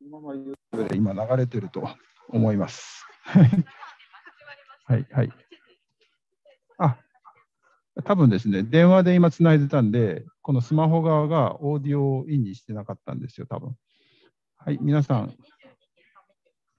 [0.00, 1.88] 今ま YouTube で今流れてると
[2.28, 3.04] 思います。
[4.84, 5.32] はい、はい。
[6.78, 6.96] あ、
[8.04, 13.76] 多分ですね、電話で今つないでたんで、このスマホ側がオーディオをインにしてなかったんですよ、多分。
[14.56, 15.34] はい、皆さん。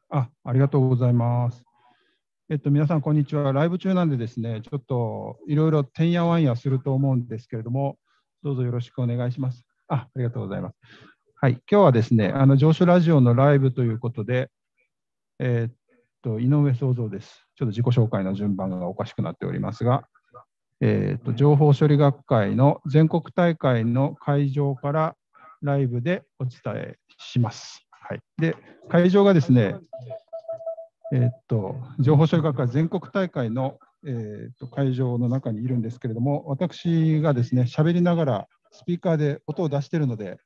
[0.10, 1.64] あ、ありがとうございます。
[2.50, 3.52] えっと、皆さん、こんにちは。
[3.54, 8.00] ライブ中なんでですね、ちょっといろいろてんやわんやすると思うんですけれども、
[8.44, 9.66] どうぞよろしくお願いします。
[9.88, 11.19] あ、ありがとうございます。
[11.42, 14.50] はい、今日はですね、あの上昇ラジオのライブということで、
[15.40, 15.74] えーっ
[16.22, 17.48] と、井上創造です。
[17.56, 20.04] ちょっと自己紹介の順番がおかしくなっておりますが、
[20.82, 25.16] えーっと、情報処理学会の全国大会の会場から
[25.62, 27.88] ライブでお伝えします。
[27.90, 28.58] はい、で、
[28.90, 29.78] 会場がですね、
[31.14, 40.38] えーっと、情報処理学会全国大会の、えーっと会場の中にいるんですけれども、私がですね、喋りながらスピーカーで音を出しているので、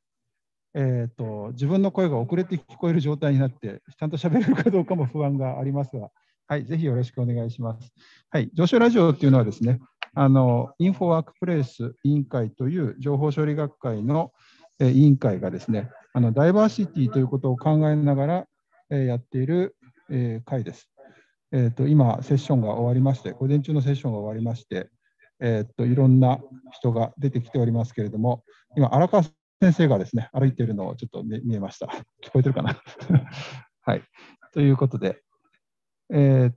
[0.75, 6.09] えー、と自分の声が遅れて聞こえる状態になって、ちゃんと喋れるかどうかも不安がありますが、
[6.47, 7.93] はい、ぜひよろしくお願いします。
[8.29, 9.79] はい、上昇ラジオっていうのはですね、
[10.15, 14.31] あのインフォワークプレイス委員会という情報処理学会の、
[14.79, 18.45] え委員会がですね、あのダイバーシティということを考えながら、
[18.89, 19.75] えやっている、
[20.09, 20.89] え会です。
[21.55, 24.89] えー、と今、セッションが終わりまして、午前中のセッションが終わりまして、
[25.39, 26.39] えー、といろんな
[26.71, 28.43] 人が出てきておりますけれども、
[28.75, 29.29] 今、荒川さ
[29.63, 31.85] 先生がですね、歩いているのをちょっと見えました。
[32.21, 32.75] 聞こえてるかな？
[33.83, 34.03] はい。
[34.51, 35.23] ということで、
[36.09, 36.55] えーっ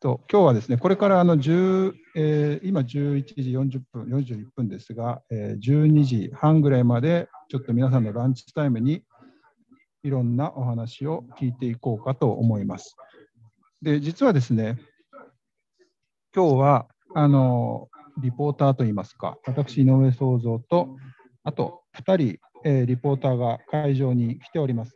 [0.00, 9.04] と、今日はですね、これからあの10、えー今11時40分、41分ですが、えー12時半ぐらいまで、ちょっと皆さんのランチタイムに
[10.02, 12.96] いろんなお話を聞いていこうかと思います。
[13.82, 14.78] で、実はですね、
[16.34, 20.96] 今日は、あの、リポーターといいますか、私、井上創造と、
[21.44, 24.92] あと2人、えーリポーターが会場に来ております。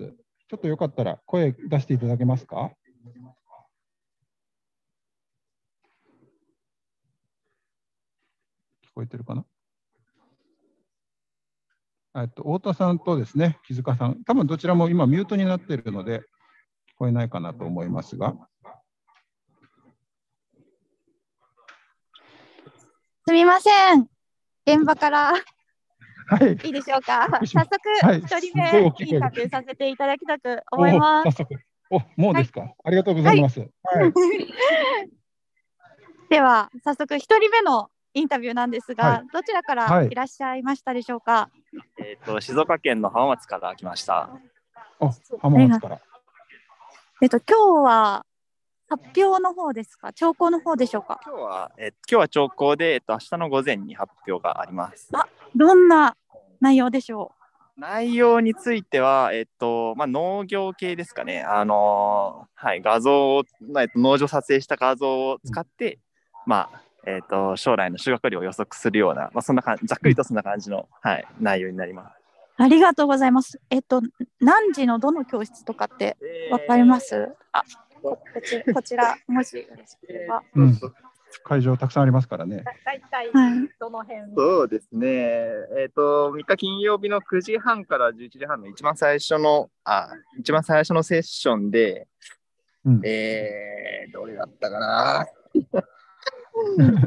[0.49, 2.71] ちょっとよかったら声出していただけますか？
[8.85, 9.45] 聞こえてるかな？
[12.19, 16.23] えっと、太田さんとですね、木塚さん、多分どちらも今ミュートになっているので、聞
[16.97, 18.35] こえないかなと思いますが、
[23.27, 24.09] すみません。
[24.67, 25.35] 現場から。
[26.29, 27.29] はい、いいでしょうか？
[27.45, 31.29] 早速、はい一人目インタビューさせていただきたく思います。
[31.29, 31.55] お早速
[31.91, 33.61] お、もうですか、ありがとうございます。
[33.61, 33.69] はい、
[36.29, 41.49] では、早速一人目のインタビューなんですが、はいどちらかはいらいらっしゃいましたでしょうか？
[41.99, 44.31] えっ、と静岡県の浜松から来ました。
[44.99, 46.01] お、浜松から。
[47.23, 48.27] えっと今日は
[48.89, 50.13] 発表の方ですか？
[50.13, 51.21] 兆候の方でしょうか？
[51.25, 55.09] 今日は、えー今日は兆候で、えっ、と明日の午前に発表があります。
[55.55, 56.17] どんな
[56.61, 57.33] 内容でしょ
[57.77, 61.43] 内容については、えっ、とまあ農業系ですかね。
[61.43, 65.99] あのーはい画像を、まあえっと農場撮影した画像を使って、
[66.47, 72.15] まあえっ、と将来の収穫量を予測するような、まあそんな感じざっくりとそんな感じのはい内容になります。
[72.59, 72.63] う。
[72.63, 73.61] ありがとうございます。
[73.69, 74.01] えっと
[74.41, 76.17] 何時のどの教室とかって
[76.51, 77.29] わかります？
[77.53, 77.63] あ、
[78.03, 80.43] ここちこちらもしよろしければ。
[80.55, 80.79] うん、
[81.45, 82.65] 会場たくさんありますからね。
[82.85, 83.69] 大体はい。
[83.79, 84.35] どの辺？
[84.37, 85.09] そうですね。
[85.79, 92.09] えっ、と、3日金曜日の9時半から11時半の一番最初の、あ、一番最初のセッションで、
[92.85, 95.27] うんえー、どれだったかな？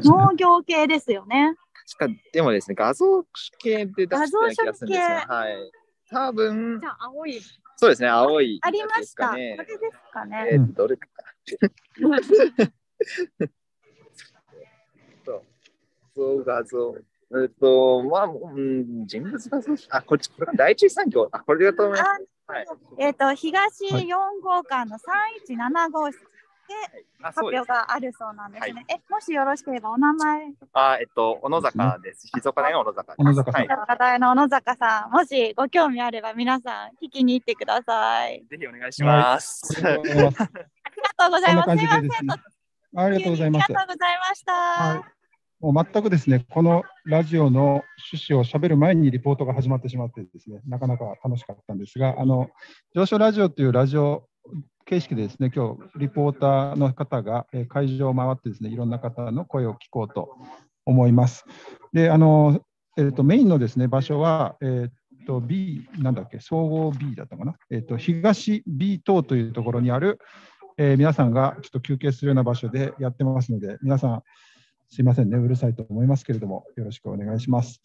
[0.04, 1.54] 農業系ですよね。
[1.98, 3.24] 確か、でもですね、画像
[3.58, 5.00] 系で出したような気がするんですね。
[5.00, 5.72] 画像はい。
[6.10, 7.40] 多分じ、ゃあ青い
[7.76, 9.30] そうですね、青いありました。
[9.30, 9.78] これです
[10.12, 10.48] かね。
[10.52, 11.08] えー、どれか。
[16.14, 16.96] そう、そう画像。
[17.42, 19.72] えっと、まあ、うん、人物画像。
[19.90, 21.28] あ、こっち、これが第一産業。
[21.30, 22.10] あ、これだと思います。
[22.46, 22.66] はい。
[22.98, 26.26] えっ、と東はい4号館の317号室で
[27.22, 27.60] あ、発表。
[27.60, 28.72] があるそうなんですね。
[28.72, 32.26] はえもしよろしければお名前、あ、えっと、小野坂です。
[32.34, 33.16] 静岡大の小野坂です。
[33.18, 33.68] 小野坂さんはい。
[33.68, 38.44] 高台の小野坂さん、もしご興味あれば皆さん聞きに行ってください。
[38.50, 39.80] ぜひお願いします。
[39.86, 40.28] ありが
[41.16, 41.70] とうございます。
[41.70, 42.08] ありがとうござこんないます。
[42.08, 42.40] 感じでですすいません。
[42.40, 42.42] ね。
[42.96, 43.74] ありがとうございますあり。
[43.74, 44.52] がとうございました。
[44.52, 45.19] はい
[45.60, 52.48] もう全くですね、このラジオの趣旨を喋る前にリポートが始まってしまってですね、なかなか楽しかったんですが、あの
[52.94, 54.26] 上昇ラジオというラジオ
[54.86, 60.34] 形式でですね、今日リポーターの方が会場を回ってですね、いろんな方の声を聞こうと
[60.86, 61.44] 思います。
[61.92, 62.62] で、あの、
[62.96, 70.18] えっとメインのですね場所は、えっと B なんだっけ、総合 B だったかな、えっと東 B 棟というところにある、
[70.78, 74.22] えー皆さんがちょっと休憩するような場所でやってますので、皆さん、
[74.92, 77.80] すいませんね、うるさいと思いますけれども、よろしくお願いします。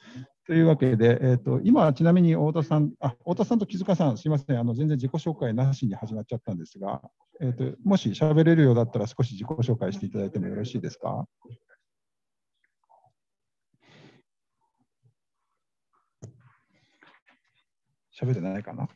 [0.48, 7.02] というわけで、えーと、今、ちなみに太田さん、あ太田さんと木塚さん、すみませんあの、全然自己紹介なしに始まっちゃったんですが、
[7.42, 11.28] えーと、もし喋れるようだったら、少し自己紹介していただいてもよろしいですか？
[18.20, 18.88] 喋れないかな？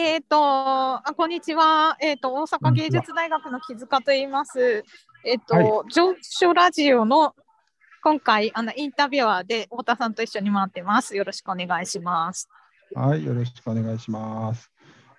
[0.00, 1.96] あ、えっ、ー、と、あ、こんにちは。
[2.00, 4.82] えっ、ー、と、大阪芸術大学の木塚と言います。
[5.24, 7.34] えっ、ー、と、はい、上昇ラジオの
[8.02, 11.14] 今回、あの、インタビュアーで太田さんと一緒に回ってます。
[11.14, 12.48] よろしくお願いします。
[12.94, 14.70] はい、よろしくお願いします。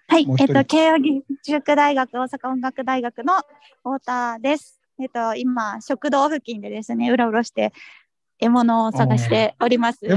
[0.08, 3.36] はい、えっと、慶應義塾大学、大阪音楽大学の
[3.84, 4.82] 太田です。
[5.00, 7.72] えっと、今、食堂付近でですね、うろうろして、
[8.40, 10.00] 獲物を探しております。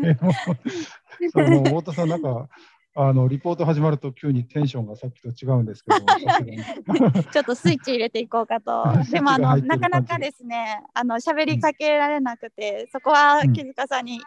[1.28, 2.48] その太田さん、なんか、
[2.96, 6.00] あのリポート始まると急にテンションがさっきと違うんですけど
[7.32, 8.84] ちょっとスイッチ入れていこうかと。
[9.12, 14.20] でもあのなかなかですねあの喋りかけられなくて、うん、そこは木塚さんに、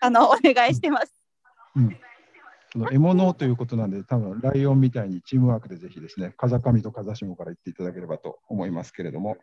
[0.00, 1.14] あのお願いしてます、
[1.76, 1.96] うん、
[2.72, 9.36] その獲物ということなんで多分ライオンみたいにチームワークでぜひですね風上と風下から言っていただければと思いますけれども、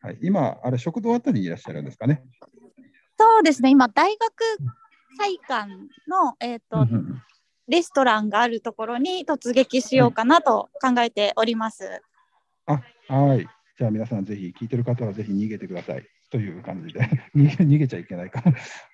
[0.00, 2.22] はい、今あれ食堂あたりにいらっしゃるんですかね。
[3.18, 4.22] そうですね今大学
[5.16, 5.70] 会館
[6.08, 7.22] のえっ、ー、と、うんうん
[7.66, 12.02] レストランがあるところに突撃しようかなと考えております。
[12.66, 13.46] あはい。
[13.78, 17.00] じゃあ皆さんぜひ聞いてる方はぜひ逃げてくださいという感じで
[17.34, 18.42] 逃げちゃいけないか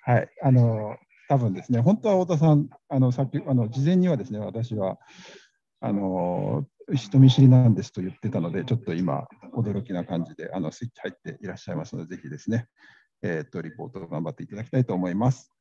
[0.03, 0.29] はい。
[0.41, 0.97] あの
[1.27, 4.97] 多分ですね、本当は太田さん、あのさっきあの事前にはですね、私は
[5.79, 12.67] あの人見知りなんですと言ってたので、ちょっと今、驚きな感じであのスイッチ入っていらっしゃいますので、ぜひですね、
[13.21, 15.51] えー、っとリポートを頑張っていただきたいと思います。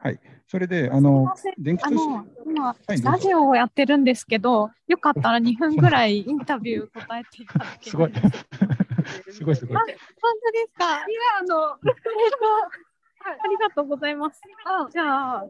[0.00, 2.24] はい、それで、あの、電気通信。
[2.46, 8.12] 今、はい、ラジオをやってるんですけど、よかったら2分ぐらいインタビュー答えていただけすごい。
[9.30, 9.76] すごいすごい。
[9.76, 10.84] 本当ですか？
[10.98, 11.92] いや、あの、 えっ
[12.30, 14.40] と、ありがとうございます。
[14.64, 15.46] あ、じゃあ、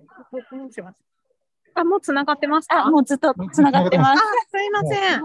[0.51, 1.03] どうします。
[1.81, 2.87] あ、もう繋がってますか？
[2.87, 4.23] あ、もうずっと繋がってます。
[4.51, 5.21] すいません。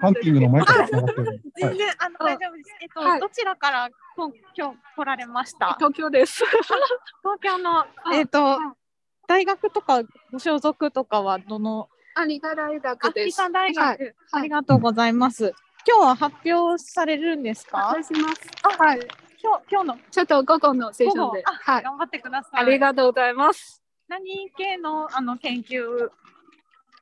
[0.00, 1.42] ハンティングの前から繋がってる。
[1.56, 2.70] 全然、あの、大丈夫です。
[2.80, 5.74] えっと、どちらから今今日来られました？
[5.78, 6.44] 東京です。
[7.22, 8.58] 東京の、えっと、
[9.26, 10.02] 大学とか
[10.32, 11.88] ご所属とかはどの？
[12.28, 13.40] 有賀大学です。
[13.40, 15.52] 有賀大学、ありがとうございます。
[15.88, 17.96] 今日は発表されるんですか？
[18.02, 18.40] します。
[18.62, 19.00] あ、はい。
[19.42, 19.98] 今日、今日の。
[20.10, 21.42] ちょっと午後のセッションで。
[21.44, 21.82] はい。
[21.82, 22.60] 頑張ってください。
[22.62, 23.85] ありがとうございます。
[24.08, 26.08] 何系のあの研究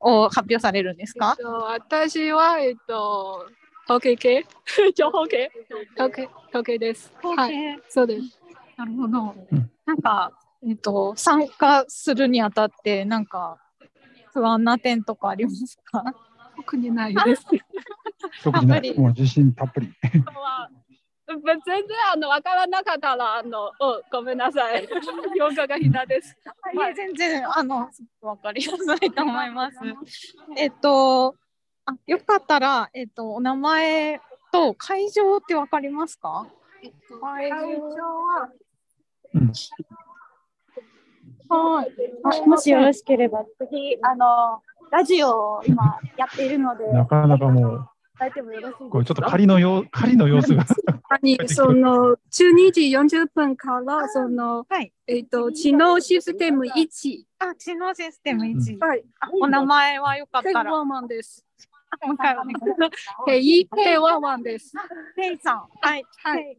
[0.00, 3.46] を発表されるんですか、えっと、私は、えっと、
[3.84, 4.46] 統計系？
[4.94, 5.50] 情報系？
[5.96, 7.12] 統計統計です。
[7.22, 8.38] はい、そうです。
[8.76, 9.34] なるほど。
[9.86, 10.32] なんか、
[10.66, 13.58] えっと、参加するにあたって、なんか、
[14.32, 16.02] 不安な点とかありますか？
[16.56, 17.44] 特にないです。
[18.42, 18.98] 特にない。
[18.98, 19.92] もう自信たっぷり。
[21.26, 24.86] 全然あの分からなかったらあのおごめんなさい。
[25.38, 26.36] 評価がひなです。
[26.76, 27.88] はい、全然あの
[28.20, 29.78] 分かりやすいと思います。
[30.56, 31.34] えっと
[31.86, 34.20] あよかったらえっとお名前
[34.52, 36.46] と会場って分かりますか？
[37.20, 38.50] 会場は、
[39.34, 39.52] うん、
[41.48, 42.48] はい。
[42.48, 46.86] もしよろしければ次あのラジオを今やっているので。
[46.92, 47.88] なかなかもう。
[48.18, 50.64] 大丈夫よろしいこれちょっと仮のよ仮の様子が
[51.48, 57.24] その12時40分からその、はい、えっ、ー、と知能システム1。
[57.38, 58.78] あ、知能システム1。
[58.78, 59.04] はい。
[59.40, 60.62] お名前はよかったら。
[60.62, 61.44] ペイワンワンです。
[62.02, 63.02] もう一回お願いします。
[63.26, 64.72] ペイペイワンワンです。
[65.16, 65.68] ペイさん。
[65.80, 66.04] はい。
[66.22, 66.58] はい。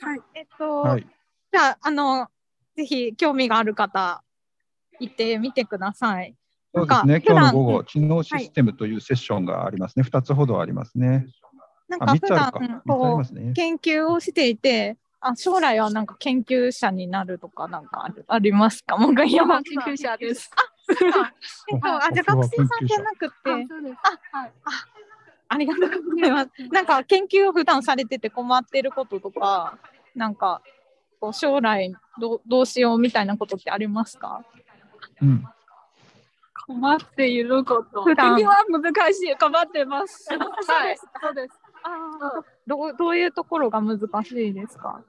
[0.00, 0.20] はい。
[0.34, 1.06] えっと、はい、
[1.52, 2.28] じゃああの
[2.76, 4.22] ぜひ興味がある方
[5.00, 6.34] 行ってみてください。
[6.76, 10.02] そうですね、今日の午後、知能システムというセッションがありますね。
[10.02, 11.26] 二、つほどありますね。
[11.88, 18.98] なんか普段こう、ね、研究をしていて、あ将来はなんか研究者になるとかなんかあるありますか？
[18.98, 20.50] もう研究者です。
[20.54, 20.60] あ、
[20.94, 21.32] そうか。
[21.72, 24.52] えっと、あ、じゃ学生さんじゃなくて、あ、はい。
[24.64, 24.70] あ、
[25.48, 26.50] ありがとうございます。
[26.70, 29.78] なんか研究を普段されてて困ってることとか、
[30.14, 30.60] なんか
[31.20, 34.44] こう将来どどうしようみたいなことってありますか？
[35.22, 35.44] うん。
[36.66, 38.02] 困っていること。
[38.04, 39.36] 普段は難しい。
[39.36, 40.28] 困ってます。
[40.34, 40.96] はい。
[41.22, 41.54] そうです。
[41.84, 45.00] あどどういうところが難しいですか？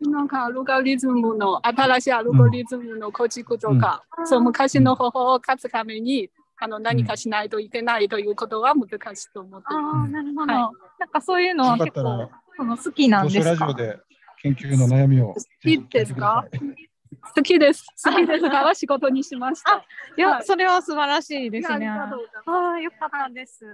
[0.00, 6.30] なんかアルゴリズムの新しいアルゴリズムの構築とか、うん、その昔の方法を勝つために
[6.60, 9.76] あの何かしないといけないということは難しいと思ってます。
[10.04, 13.50] あなるほど、はい、なんかそういうのは結構その好きなんですか？
[13.50, 13.98] ラジオで
[14.42, 15.34] 研究の悩みを。
[15.34, 16.44] 好きですか？
[17.34, 17.86] 好きです。
[18.04, 19.84] 好きですから仕事にしました。
[20.16, 21.88] いや、はい、それは素晴らしいですね。
[21.88, 22.10] あ
[22.46, 23.64] あ、よかったです。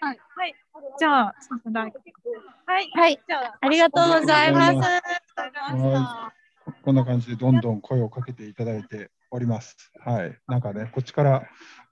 [0.00, 0.54] はい。
[0.98, 2.90] じゃあ、はい。
[2.92, 3.20] はい。
[3.26, 4.68] じゃあ、ありがとうございます。
[4.68, 6.74] ありがとうございました。
[6.82, 9.90] こんな感じでどんどん声をかけていただいております。
[10.04, 10.38] はい。
[10.46, 11.42] なんかね、こっちから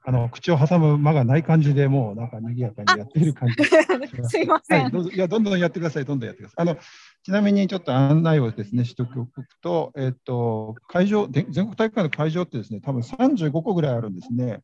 [0.05, 3.65] あの口を挟む間がない感じでもうなんか賑やかにやっている感じ。
[4.29, 4.83] すいません。
[4.83, 6.63] はい、どうぞいやどんどんやってください、どんどんやってください。
[6.63, 6.79] あの
[7.25, 9.29] ちなみにちょっと案内をですね、しておく
[9.62, 14.61] と、えっと、会場、で全国大会の会場ってですね、多分35個ぐらいあるんですね。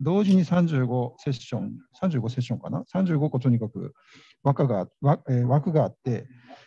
[0.00, 3.92] 同時に35セッション、35セッションかな ?35 個とにかく
[4.42, 4.88] 枠が
[5.28, 6.26] え枠があって、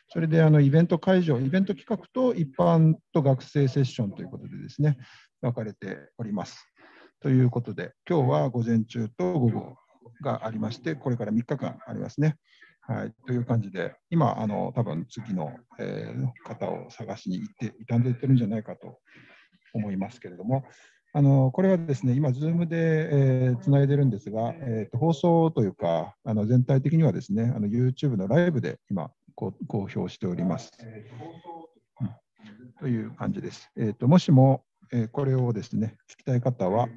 [0.10, 4.98] それであのイベント会場、イベント企画と一般と学生セッションということでですね、
[5.42, 6.68] 分かれております。
[7.22, 9.76] ということで、今日は午前中と午後
[10.22, 12.36] がありまして、これから3日間ありますね。
[12.82, 19.00] はい、という感じで、今、あの多分次の、えー方を探しに行って、傷んでいってるんじゃないかと
[19.74, 20.66] 思いますけれども、
[21.14, 30.72] あのこれはですね、今、Zoom で、えー、つないでるんですが、えーと、放送というか、あの全体的にはですね、あの YouTube のライブで今、公表しております。
[30.82, 32.12] うん
[32.80, 33.70] という感じです。
[33.78, 36.88] えーともしも、えーこれをですね、聞きたい方は、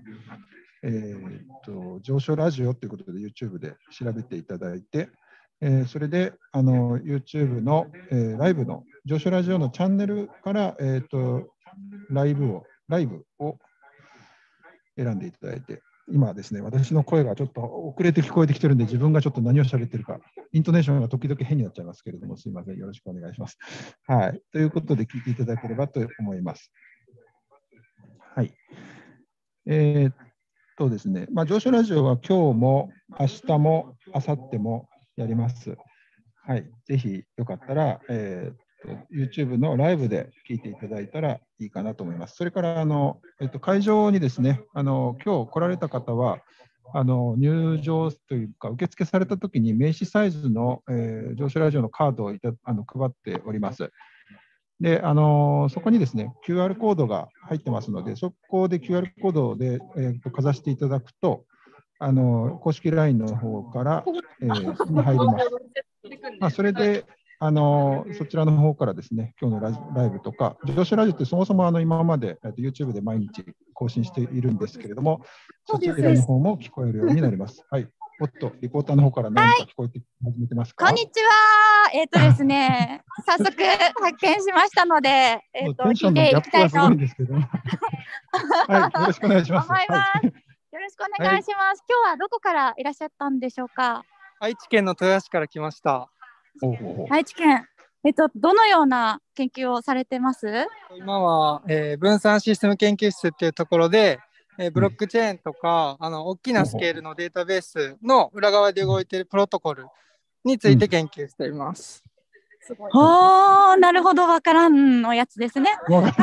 [0.82, 5.08] えーと上昇ラジオということで YouTube で調べていただいて、
[5.66, 11.48] えそれであの YouTube の、えライブの上昇ラジオのチャンネルから、えー、と
[12.10, 13.56] ライブをライブを
[14.98, 20.18] 選んでいただいて、今ですね、私の声がちょっと遅れて聞こえてきてるんで、自分がちょっと何を喋ってるか、
[20.52, 23.58] イントネーションが時々変になっちゃいますけれども、すいません、よろしくお願いします。
[24.06, 24.42] はい。
[24.52, 26.70] ということで、聞いていただければと思います。
[28.34, 28.52] はい。
[29.66, 30.14] えーっ
[30.76, 35.76] とですね、まあ、上昇ラジオは今日も明日も明後日もやります。
[36.46, 36.70] はい。
[36.84, 38.64] ぜひよかったら、えー
[39.10, 42.36] YouTube のライブで聞いていただいたらいいかなと思います。
[42.36, 46.40] それから、あの、えっと、会場にですね、あの、今日来られた方は、
[46.92, 53.90] あの入場というか、受付されたときに名刺サイズの、えー上昇ラジオのカードをいたあの配っております。
[54.80, 61.44] で、あのそこにですね、QR コードが入ってますので、そこで QR コードで、えーとかざしていただくと、
[62.04, 64.04] あの公式 LINE の方から、
[64.42, 65.48] えーに入ります。
[66.38, 67.06] まあ、それで、
[67.40, 75.22] あのそちらの方からですね、今日のラジライブとか、上昇ラジオってそもそもあの今までえっと YouTube で毎日更新しているんですけれども、
[75.66, 77.64] そちらの方も聞こえるようになります。
[77.70, 77.88] はい。
[78.20, 81.90] おっと、リポーターの方から何か聞こえて始めてますか、こんにちは。
[81.94, 87.34] えっ、とですね、 早速発見しましたので、えっ、と、テンションのギャップがすごいんですけど。
[87.34, 87.40] は
[88.94, 89.68] い、よろしくお願いします。
[89.68, 89.90] ます。
[89.90, 90.43] はい。
[90.84, 91.82] よろしくお願いします。
[91.88, 94.04] 今日はどこからいらっしゃったんでしょうか？
[94.38, 96.10] 愛知県の豊橋から来ました。
[97.08, 97.66] 愛知県。
[98.04, 100.66] えっと、どのような研究をされてます？
[100.98, 104.20] 今は、えー分散システム研究室っていうところで、
[104.58, 109.86] えーブロックチェーンとか、あの大きなスケールのデータベースの裏側で動いているプロトコル
[110.44, 112.04] について研究しています。
[112.92, 115.70] おー、なるほど、わからんのやつですね。
[115.88, 116.18] えっと、発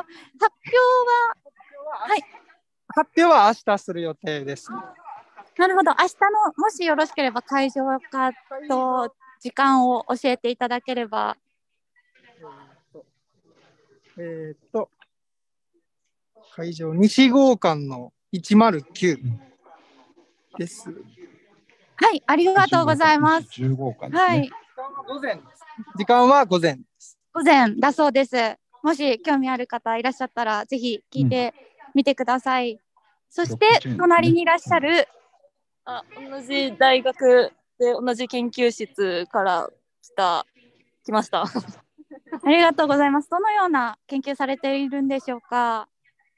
[0.00, 0.76] 表
[1.92, 2.24] は、はい
[2.94, 4.70] 発表は明日する予定です。
[5.56, 8.32] なるほど、明日の、もしよろしければ会場か
[8.68, 11.36] と時間を教えていただければ。
[14.16, 14.90] えーっと、
[16.54, 19.18] 会場西号館の109
[20.56, 20.88] です。
[21.96, 23.48] はい、ありがとうございます。
[23.60, 24.18] 10号館ですね。
[24.18, 24.50] はい。
[25.96, 27.18] 時間は午前です。
[27.32, 28.36] 午前だそうです。
[28.82, 31.54] もし興味ある方いらっしゃったら、ぜひ聞いて
[31.94, 32.83] みてください。
[33.34, 33.66] そして
[33.98, 35.08] 隣にいらっしゃる、
[35.84, 39.68] あ同じ大学で同じ研究室から
[40.00, 40.46] 来た
[41.04, 41.42] 来ました。
[42.44, 43.28] ありがとうございます。
[43.28, 45.88] どのような研究されているんでしょうか？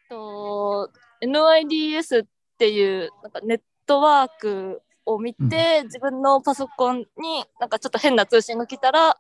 [0.09, 0.91] と
[1.23, 2.27] NIDS っ
[2.57, 9.19] ていうなんかネットワークを見て、自分のパソコンになんかちょっと変な通信が来たら、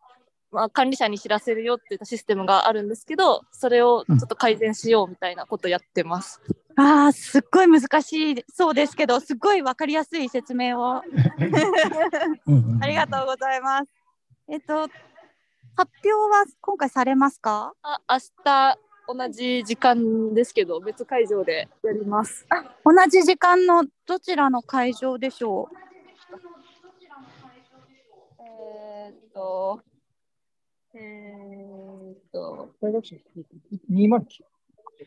[0.52, 6.40] まあ、管理者に知らせるよっていったシステムがあるんですけどそれをちょっと改善しようみたいなことやってます。
[6.76, 11.02] ああ、すっごい難しいそうですけど、すっごいわかりやすい説明を
[12.46, 13.90] うんうん ありがとうございます。
[14.48, 14.90] えっと、発
[16.04, 17.72] 表は今回されますか？
[17.82, 22.46] あ明日同じ時間ですけど別会場でやります。
[22.84, 25.76] 同じ時間のどちらの会場でしょう？
[28.40, 29.80] えーっと、
[30.98, 34.22] えーっと、209。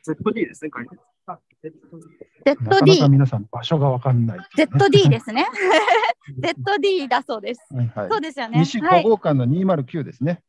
[0.06, 5.48] ZD ですね、書いてあなかなか ?ZD、皆さん場所がわかんない ZD ですね。
[6.42, 7.62] ZD だそうです。
[7.74, 8.60] はいはいそうですよね。
[8.60, 10.44] 西はい5、号館の209ですね。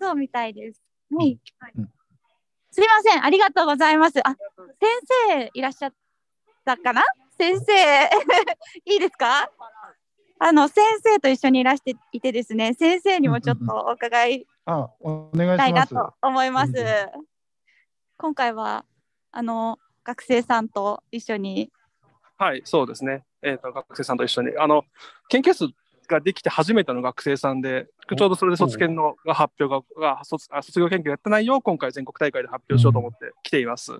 [0.00, 0.82] そうみたいです。
[1.14, 1.38] はい。
[1.76, 1.90] うん
[2.76, 4.18] すいません、ありがとうございます。
[4.26, 4.36] あ、先
[5.38, 5.94] 生いらっしゃっ
[6.64, 7.04] たかな？
[7.38, 7.72] 先生、
[8.84, 9.48] いいですか？
[10.46, 15.86] あの、先生と一緒にいらしていてですね、先生にもちょっとお伺いあ、お願いしたいな。
[15.86, 16.74] と思います。
[18.18, 18.84] 今回は、
[19.32, 21.72] あの、学生さんと一緒に、
[22.36, 23.24] はい、そうですね。
[23.40, 24.58] えっ、と、学生さんと一緒に。
[24.58, 24.84] あの、
[25.30, 25.68] 研究室
[26.08, 33.92] ができて初めての学生さんで、ちょうどそれで卒研のが発表が、が卒あ卒業研究やった内容を今回全国大会で発表しようと思って来ています。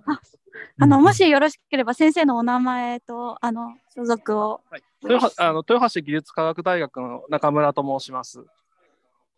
[0.79, 4.61] あの、もしよろしければ先生のお名前と、あの、所属を、
[5.03, 8.45] 豊橋あの豊橋技術科学大学の中村と申します。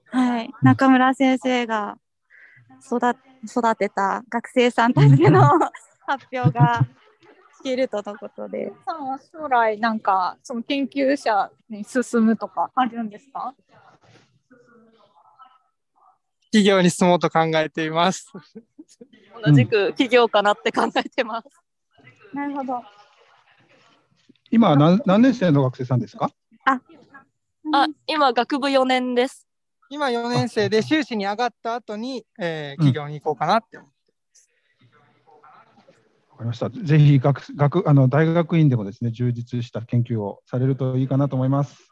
[0.06, 1.98] はい、中村先生が
[2.84, 5.40] 育育てた学生さんたちの
[6.06, 6.86] 発表が聞
[7.70, 8.72] けるとのことで。
[8.84, 13.54] さんは将来なんかその研究者に進むとかあるんですか？
[16.52, 18.32] 企業に進もうと考えています。
[19.44, 21.48] 同じく企業かなって考えてます。
[22.32, 22.82] なるほど。
[24.50, 26.30] 今は何何年生の学生さんですか？
[26.64, 26.80] あ、
[28.06, 29.46] 今学部4年です。
[29.90, 33.95] 今4年生で修士に上がった後に、えー企業に行こうかなって思ってわ
[36.36, 36.70] かりました。
[36.70, 41.90] ぜひ学学あの大学院でもですね、充実した研究をされるといいかなと思います。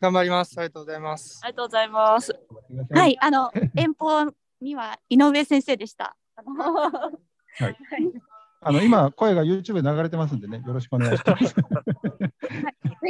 [0.00, 0.58] 頑張ります。
[0.58, 1.40] ありがとうございます。
[1.42, 2.40] ありがとうございます。
[2.90, 4.32] はい、あの、 遠方
[4.62, 6.16] には井上先生でした。
[6.36, 7.76] あの はい。
[8.62, 11.54] あの今声が YouTube で流れてますんでね、よろしくお願いします。
[11.54, 11.54] ぜ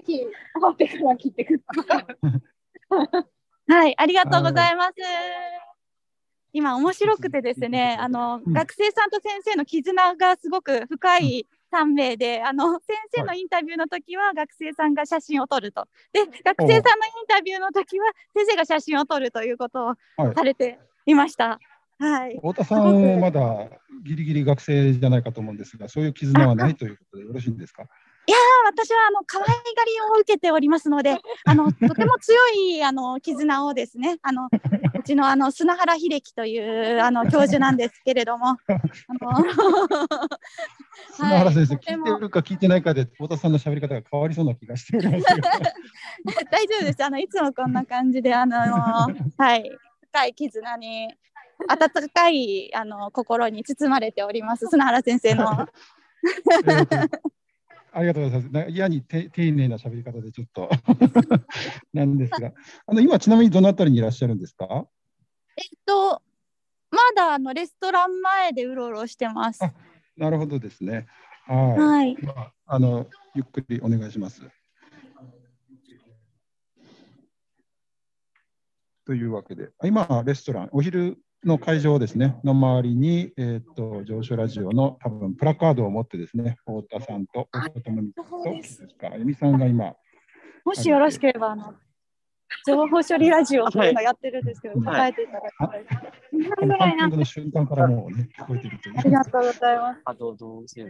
[0.07, 0.29] ひ終
[0.63, 2.07] わってから聞いてください。
[3.73, 5.70] はい、ありがとうございます。
[6.53, 8.53] 今面白くてですね、あの、うん。
[8.53, 20.35] 学生さんと先生の絆がすごく深い3名で、あの先生のインタビューの時は学生さんが写真を撮ると、で学生さんのインタビューの時は先生が写真を撮るということをはい。
[20.35, 21.61] されていました。
[21.99, 23.69] はい、太田さんもまだ
[24.05, 27.85] ギリギリ学生じゃないかと思うんですが、そういう絆はないということでよろしいんですか？
[28.71, 29.53] 私はあの可愛が
[29.85, 38.57] りを受けておりますので、 あのとても強いあの絆をですね、あのうちのあの砂原秀樹というあの教授なんですけれども、あ
[39.21, 39.33] の
[41.13, 44.99] 砂原先生、とても聞いてるか聞いてないかで太田さんの喋り方が変わりそうな気がして。
[45.01, 45.29] 大丈
[46.77, 47.05] 夫です。
[47.05, 49.71] あのいつもこんな感じであのはい
[50.11, 51.09] 深い絆に
[51.69, 55.67] 温かいあの心に包まれております砂原先生の。
[57.93, 58.53] ありがとうございます。
[58.53, 60.69] な嫌にて丁寧な喋り方でちょっと
[61.93, 62.53] なんですが、
[62.87, 64.87] あの今ちなみにどのあたりにいらっしゃるんですか？
[65.57, 66.23] えっと
[66.91, 69.63] まだあのレストラン前でうろうろしてます。
[69.65, 69.73] あ
[70.17, 71.07] なるほどですね。
[71.47, 71.79] はい。
[71.79, 72.17] はい。
[72.23, 74.43] まあ、あのゆっくりお願いします。
[79.07, 89.95] というわけで、あ今、レストラン、お昼の会場ですね、の周りに、えーっと、上昇ラジオの多分プラカードを持ってですね、太田さんと、大田智美さんと、ですか、あゆみさんが今、
[90.65, 91.75] もしよろしければあの
[92.67, 95.85] 情報処理ラジオというのやってるんですけど、答えていただきたい。
[96.57, 98.99] このパンキングの瞬間からもうね、聞こえてるという。
[98.99, 100.01] ありがとうございます。
[100.05, 100.83] あ、どうどうせ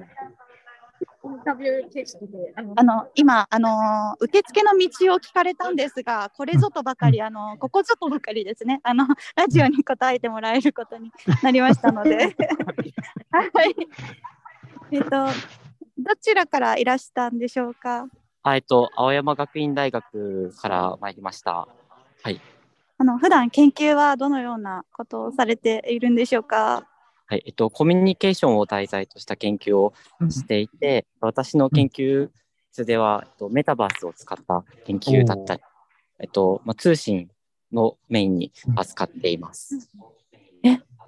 [1.23, 8.81] インタビュー形式で、あのあの今あの受付の道を聞かれたんですが、これぞとばかりあのここぞとばかりですね。
[8.83, 9.07] あの
[9.37, 12.17] ラジオに答えてもらえることになりましたので、
[13.31, 13.75] はい。
[14.93, 15.27] えっと
[15.99, 18.07] どちらからいらしたんでしょうか？
[18.43, 21.69] あえっと、青山学院大学から参りました。
[22.23, 22.41] はい。
[22.97, 26.87] あの普段研究はどのようなことをされているんでしょうか？
[27.31, 27.43] はい。
[27.47, 29.93] えっと、コミュニケーションを題材とした研究を
[30.31, 32.29] していて、私の研究
[32.73, 35.61] 室では、えっと、メタバースを使った研究だったり、
[36.19, 37.31] えっと、まあ、通信
[37.73, 39.77] のメインに扱っています。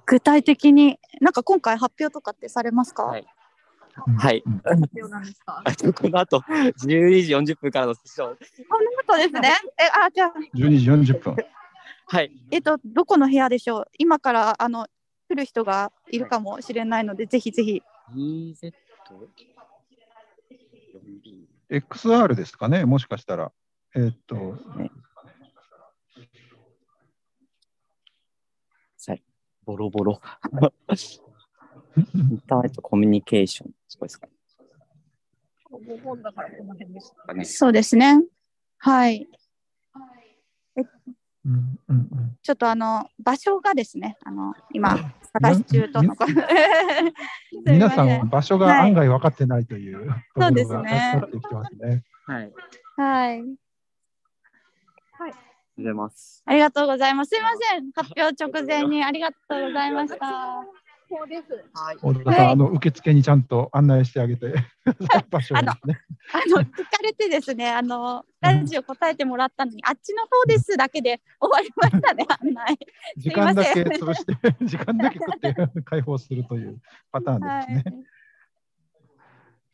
[0.06, 3.04] 具体的になんか今回発表とかってされますか？
[3.04, 3.26] はい
[4.16, 4.42] はい。
[4.64, 5.60] 発表なんですか？
[5.64, 8.36] あと この後、12時40分からのセッション。
[8.68, 9.50] こんなことですね。
[9.78, 11.36] えあじゃあ12時40分。
[12.06, 12.30] はい。
[12.52, 13.88] えっと、どこの部屋でしょう？
[13.98, 14.86] 今からあの
[15.32, 17.82] 来る人がいるかもしれないので、ぜひぜひ。
[18.14, 18.72] EZ4B。
[21.70, 23.50] XR ですかね、もしかしたら。
[23.94, 24.58] えーっと、は
[29.14, 29.22] い。
[29.64, 30.20] ボロボロ。
[31.96, 33.70] インターネットコミュニケーション。
[33.88, 34.28] そうですか
[37.44, 38.22] そうですね。
[38.76, 39.26] はい。
[41.44, 44.98] うんうんうんちょっとあの場所がですね、あの今
[45.32, 46.32] 探し中とのこと。
[47.64, 52.04] 皆さん、場所が案外分かってないというところがそうですね分かってきてますね。
[52.26, 52.52] はい。
[52.96, 53.42] はい。
[55.74, 56.42] ありがとうございます。
[56.44, 57.28] ありがとうございます。
[57.30, 57.92] すいません。
[57.92, 60.81] 発表直前にありがとうございました。
[61.12, 61.64] 報です。
[61.74, 61.98] はい。
[62.00, 64.54] 大田さん、あの受付にちゃんと案内してあげて、
[65.30, 66.00] 場所あのですね。
[66.32, 72.78] あの聞かれてですね、あのラジオ答えてもらったのに、あっちの方ですだけで終わりましたね、案内。
[73.18, 78.04] 時間だけ潰して、 時間だけ食って解放するというパターンですね。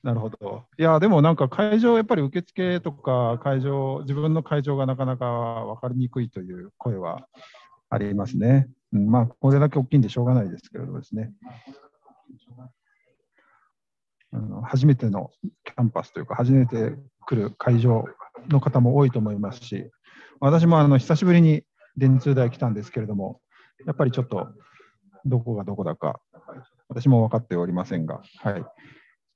[0.03, 0.65] なるほど。
[0.79, 5.27] いや、でもなんか会場、やっぱり受付とか会場、自分の会場がなかなか
[5.67, 7.29] 分かりにくいという声は
[7.91, 8.69] ありますね。
[8.91, 11.33] まあ、これだけ大きいんでしょうがないですけれどですね。
[14.31, 15.31] あの初めての
[15.65, 16.95] キャンパスというか、初めて
[17.27, 18.05] 来る会場
[18.49, 19.91] の方も多いと思いますし、
[20.41, 21.63] 私もあの久しぶりに
[21.97, 23.41] 電通大来たんですけれども、
[23.87, 24.49] やっぱりちょっと
[25.25, 26.21] どこがどこだか、
[26.89, 28.55] 私も分かっておりませんが、はい、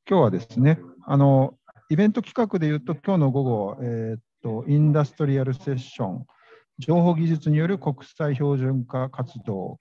[0.08, 1.54] 今日はですね、あの
[1.88, 6.26] イベント企画でいうと、今日の午後、えーっと、インダストリアルセッション、
[6.78, 9.78] 情報技術による国際標準化活動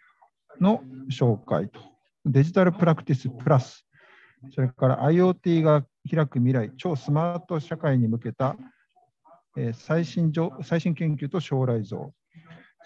[0.60, 1.80] の紹介と、
[2.26, 3.86] デジタルプラクティスプラス、
[4.54, 8.56] それから IoT が開く未来、超スマート社会に向けた、
[9.58, 10.32] え最新
[10.64, 12.14] 最新研究と将来像、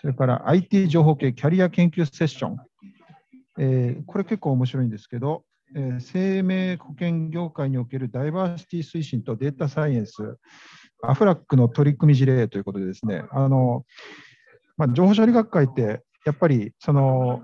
[0.02, 2.58] それから IT 情報系キャリア研究セッション、
[3.58, 5.44] えこれ結構面白いんですけど、
[5.76, 10.38] え生命保険業界におけるダイバーシティ推進とデータサイエンス、
[11.10, 13.86] アフラックの取り組み事例ということでですね、あの
[14.78, 17.42] まあ、情報処理学会って、やっぱりその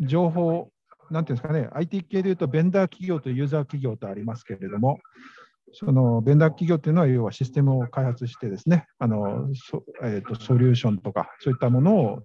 [0.00, 0.70] 情報、
[1.10, 4.98] なんていうんですかね、IT 系でいうと、ベンダー企業とユーザー企業とありますけれども、
[5.72, 12.22] そのベンダー企業というのは、要はシステムを開発してですね、あのそえーとソリューションとか、そういったものを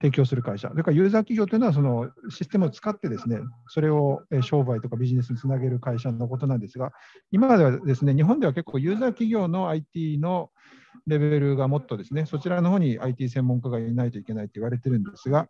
[0.00, 6.92] 提供する会社、それからユーザー企業というのは、そのシステムを使ってですね、それを商売とかビジネスにつなげる会社のことなんですが、
[7.30, 10.50] 今ではですね、日本では結構ユーザー企業の IT の
[11.06, 15.48] レベルがもっとですね、そちらの方に IT 専門家がいないといけないと言われてるんですが、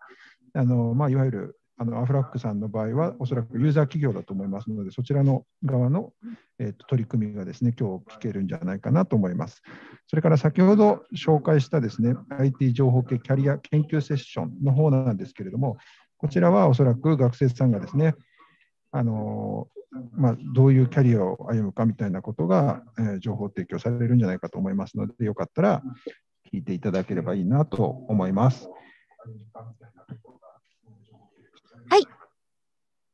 [0.55, 6.13] あのまあ、いわゆるあのアフラックさんの場合は、おそらくユーザー企業だと思いますので、そちらの側の、
[6.59, 9.63] えーと取り組みがですね、今日聞けるんじゃないかなと思います。
[10.07, 15.77] それから先ほど紹介したですね、IT 情報系キャリア研究セッションの方なんですけれども、
[16.17, 18.15] こちらはおそらく学生さんがですね、
[18.91, 19.69] あの
[20.13, 25.83] まあ、どういうキャリアを歩むかみたいなことが、えー情報提供されるんじゃないかと思いますので、よかったら
[26.53, 28.71] 聞いていただければいいなと思います。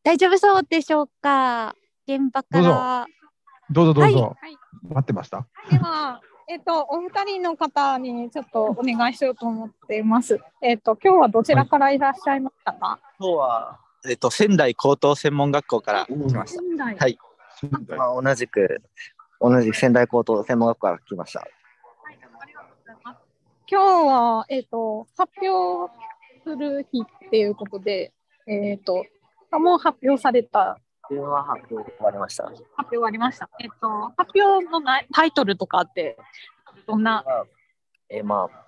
[0.05, 1.75] 大丈夫そうでしょうか？
[2.09, 3.07] 現場から。
[3.71, 4.57] どうぞどうぞ、はい
[4.89, 5.47] 待ってました。
[5.71, 10.41] では、えっと、お二人の方にちょっとお願いしようと思っています。
[10.61, 16.61] えっと、今日はどちらからいらっしゃいましたか、今日は、えっと、仙台高等専門学校から来ました。
[16.61, 17.19] 仙台はい。
[17.97, 18.83] まあ、同じく、
[19.41, 21.47] 同じく仙台高等専門学校から来ました。
[23.71, 25.93] 今日は、えっと、発表
[26.43, 28.13] する日っていうことで、
[28.49, 29.05] えっと、
[29.53, 30.79] あもう発表された、
[31.11, 32.45] 電話発表終わりました。
[32.45, 33.51] 発表終わりました。
[33.61, 36.17] えっと、発表のなタイトルとかって、
[36.87, 37.25] どんな、
[38.09, 38.65] えーまあ、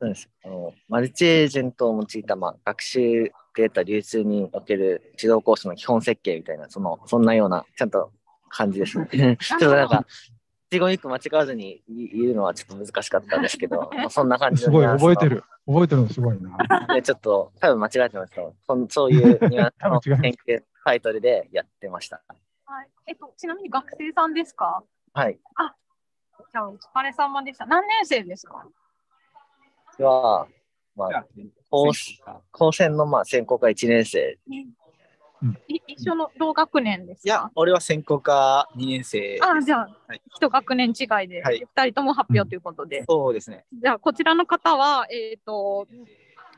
[0.00, 8.12] そうですあのマルチエージェントを用いた、まあ、学習データ流通における指導コースの基本設計みたいな、そのそんなような、ちゃんと
[8.48, 9.36] 感じですね。
[9.42, 10.06] ちょっとなんか、
[10.70, 15.44] 一語一句間違わずに言うのはちょっと難しかったんですけど、 まあそんな感じすごいのニュアンスの覚えてる。
[15.66, 16.94] 覚えてるのすごいな。
[16.94, 18.54] で、ちょっと、多分間違えてますけど、
[18.90, 22.22] そういうニュアンスの 研究タイトルでやってました。
[22.66, 24.82] はい、えっと、ちなみに学生さんですか？
[25.14, 25.38] はい。
[26.52, 27.64] じゃあ、お疲れ様でした。
[27.66, 28.66] 何年生ですか？
[29.96, 30.46] では、
[30.96, 31.26] まあ、
[31.70, 31.92] 高
[32.50, 34.38] 高専のまあ専攻科1年生。
[35.68, 39.38] い一緒の同学年ですいやか、俺は専攻科2年生。
[39.40, 43.04] あ、じゃあ、はい一学年違いで、はい二人とも発表ということで。
[43.08, 43.64] そうですね。
[43.72, 45.86] じゃあ、こちらの方は、えっ、と、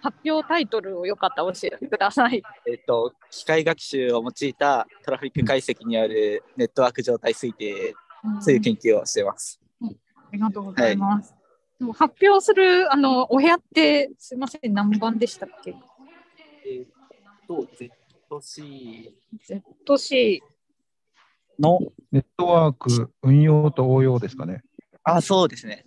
[0.02, 2.42] 発表タイトルをよかったら教えてください。
[2.66, 7.94] えっと、機械学習を用いたトラフィック解析にあるネットワーク状態推定、
[8.40, 9.60] そういう研究をしています。
[9.82, 9.88] あ
[10.32, 11.34] りがとうございます。
[11.78, 15.74] でも発表するあのお部屋ってすみません何番でしたっけ？
[16.66, 16.86] えっ
[17.48, 17.66] と、
[18.30, 19.12] ZC
[19.86, 20.40] ?ZC
[21.58, 21.80] の、
[22.12, 24.62] ネットワーク運用と応用ですかね。
[25.02, 25.84] あ、そうですね。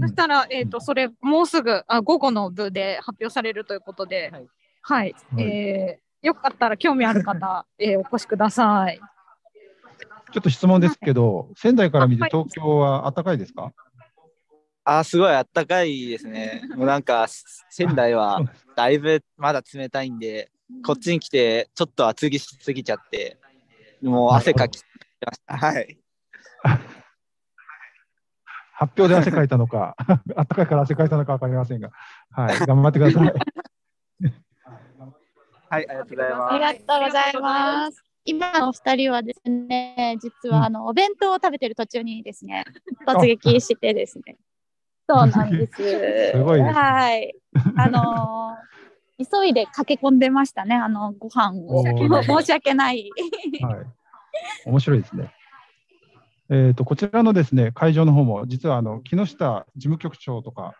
[0.00, 4.48] そしたら、えっ、と、それ、もうすぐ、あ、午後の部で発表されるということで、はい。
[4.82, 9.00] はいえーよかったら興味ある方、 えーお越しください。
[10.32, 13.72] ちょっと質問ですけど、仙台から見て東京は暖かいですか？
[14.84, 16.62] あ、すごいあったかいですね。
[16.76, 17.26] もうなんか、
[17.70, 18.40] 仙台は
[18.76, 20.52] だいぶまだ冷たいんで、
[20.84, 23.38] こっちに来てちょっと厚着しすぎちゃって、
[24.02, 24.80] もう汗かき
[25.24, 25.56] ました。
[25.56, 25.98] はい。
[28.72, 29.94] 発表で汗かいたのか、
[30.34, 31.90] 暖かいから汗かいたのか分かりませんが、
[32.30, 33.32] はい、頑張ってください。
[35.70, 36.52] はい、ありがとうございます。
[36.52, 38.04] ありがとうございます。
[38.24, 42.64] 今のお二人はですね、実はあのお弁当を食べてる途中にですね、
[43.06, 44.36] 突撃してですね。
[45.08, 46.30] そうなんです。
[46.32, 47.34] すごいですねはい。
[47.76, 48.81] あのー
[49.24, 51.82] 急いで駆け込んでましたね、あのご飯を。
[51.84, 53.10] 申し訳ない。
[53.62, 53.86] はい。
[54.66, 55.32] 面白いですね。
[56.50, 60.74] えっ、と、こちらのですね、会場の方も、実はあの木下事務局長とか、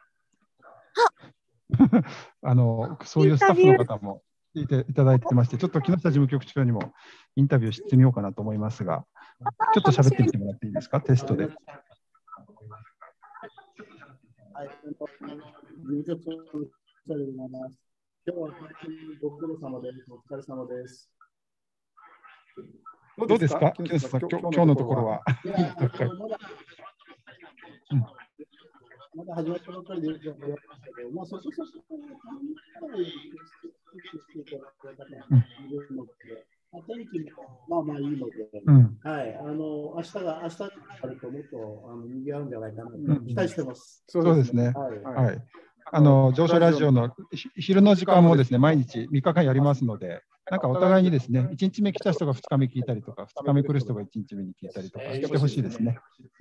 [2.42, 4.22] あ のそういうスタッフの方も
[4.54, 6.92] 聞いていただいてまして、ちょっと木下事務局長にも
[7.36, 9.06] インタビューしてみようかなと思いますが、
[9.72, 11.44] ちょっと喋ってみてもらっていいですか、テストで。
[11.44, 11.50] は
[14.64, 14.68] い、
[18.24, 19.96] 今日は本当にご苦労様です。
[20.08, 21.10] お疲れ様です。
[23.18, 25.22] どうですか、木下さん、今日今日のところは。
[25.44, 25.90] いや、あの
[29.16, 31.80] まだ、始まったばっかりでよくわかりましたけど、まあ、そそそそ、して
[34.38, 35.08] いただく方がい
[35.68, 36.12] るので、
[36.70, 37.32] まあ、天気も
[37.66, 40.66] まあまあいいので、うんはい、あの、明日が、明日あ
[41.08, 42.92] るともっとあの賑わうんじゃないかな
[43.26, 44.04] 期待してます。
[44.06, 44.68] そうですね。
[44.68, 45.00] はい。
[45.26, 45.44] はい。
[45.90, 55.98] あの上昇ラジオのひ昼の時間もですね、毎日3日間やりますので、なんかお互いにですね、1日目来た人が2日目聞いたりとか、2日目来る人が1日目に聞いたりとかしてほしいですね。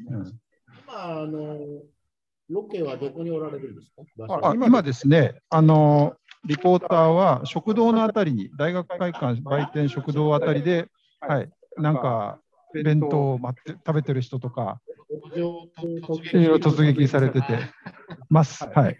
[0.10, 0.40] うん。
[0.86, 1.58] 今、あの、
[2.50, 3.92] ロケはどこにおられるんです
[4.28, 4.42] か？
[4.42, 10.88] あ今ですね、あのリポーターは食堂のあたりに、大学会館売店食堂あたりで、
[11.20, 12.40] はい、なんか
[12.74, 14.82] 弁当を待って食べてる人とか、
[16.60, 17.60] 突撃されてて
[18.30, 18.64] ます。
[18.74, 18.98] はい。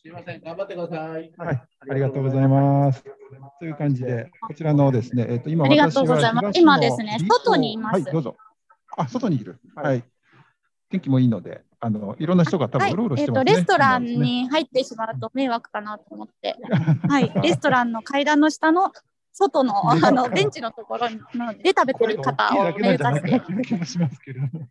[0.00, 1.32] すいません、頑張ってください。
[1.36, 3.04] はい、ありがとうございます。
[3.58, 8.36] という感じで、こちらのですね、えっ、と、今ありがとうございます私は今ですね外にいますはい、どうぞ。
[8.96, 9.58] あ、外にいる。
[9.74, 10.04] はい。
[10.90, 13.52] 天気もいいので、あの、いろんな人が多分うろうろしえってと、ますね。
[13.52, 16.56] レストランに入ってしまうと迷惑かなと思って、
[17.08, 18.92] はい、レストランの階段の下の
[19.38, 24.68] 外のあのベンチのところにので食べてる方を目指して、な気がしますけれども。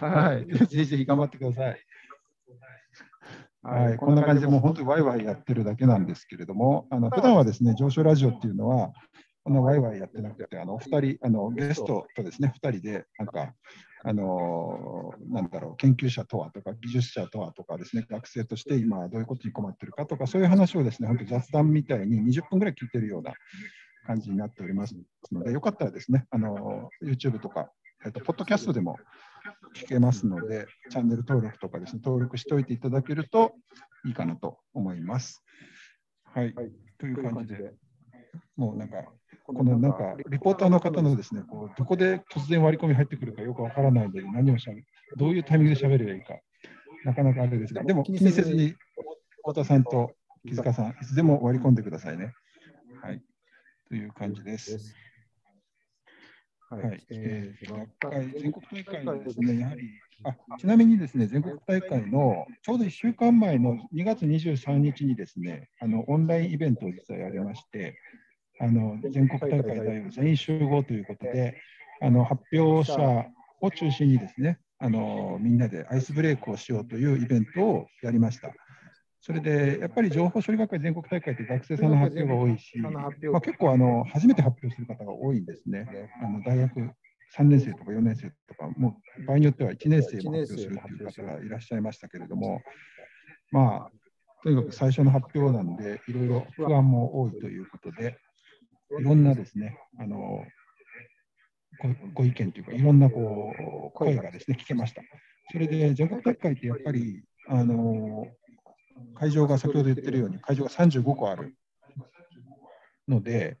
[0.00, 1.80] はい、ぜひぜひ頑張ってください。
[3.62, 8.92] はい、こんな感じでもう本当にワイワイやってるだけなんですけれども、あの普段はですね、上昇ラジオっていうのは、
[9.42, 13.54] こんなワイワイやってなくて、あのお二人、あのゲストとですね、二人で、なんか、
[14.06, 23.32] あのなんだろう、研究者とはとか、技術者とはとかですね、学生として今どういうことに困ってるかとか、そういう話をですね、本当雑談みたいに20分ぐらい聞いてるような
[24.06, 24.94] 感じになっております
[25.32, 27.70] ので、よかったらですね、あの YouTube とか、
[28.04, 28.98] えっと、ポッドキャストでも
[29.74, 33.54] 聞けますので、チャンネル登録とかですね、登録しておいていただけると
[34.04, 35.42] いいかなと思います。
[36.24, 36.54] はい、
[36.98, 37.72] という感じで、
[38.56, 39.04] もうなんか、
[39.46, 44.82] このなんか、リポーターの方のですね、こうどこで突然割り込み入ってくるかよくわからないので、何をしゃべ
[45.16, 46.34] どういうタイミングで喋ればいいか、
[47.04, 48.74] なかなかあれですが、でも気にせずに、
[49.38, 50.12] 太田さんと
[50.46, 52.32] 木塚さん、いつでも割り込んでくださいね。
[53.02, 53.22] はい、
[53.88, 54.94] という感じです。
[56.70, 59.82] はい、えー、学会全国大会のですね、やはり、
[60.24, 67.98] あちなみにですね、全国大会のちょうど1週間前の2月23日にですね、あのオンラインイベントを実はやりまして、
[68.60, 71.56] あの全国大会大王全員集合ということで、
[72.00, 73.26] あの発表者
[73.60, 78.52] を中心にですね、あのみんなでアイスブレイクをしようというイベントをやりました。
[79.20, 85.86] それで、やっぱり情報処理学会全国大会って学生さんの発表が多いし、まあ、結構あの初めて発表する方が多いんですね。
[86.22, 86.90] あの大学
[87.36, 92.60] 3年生とか4年生とか、もう場合によっては1年生も発表するという方がいらっしゃいましたけれども、
[93.50, 93.90] まあ、
[94.42, 98.18] とにかく最初の発表なんで、いろいろ不安も多いということで、
[99.00, 100.44] いろんなですね、あの
[101.80, 103.52] ごご意見というか、いろんなこ
[103.90, 105.02] う声がですね、聞けました。
[105.52, 108.26] それで全国大会ってやっぱり、あの
[109.14, 111.54] 会場が先ほど言ってるように、会場が35個ある
[113.08, 113.58] ので、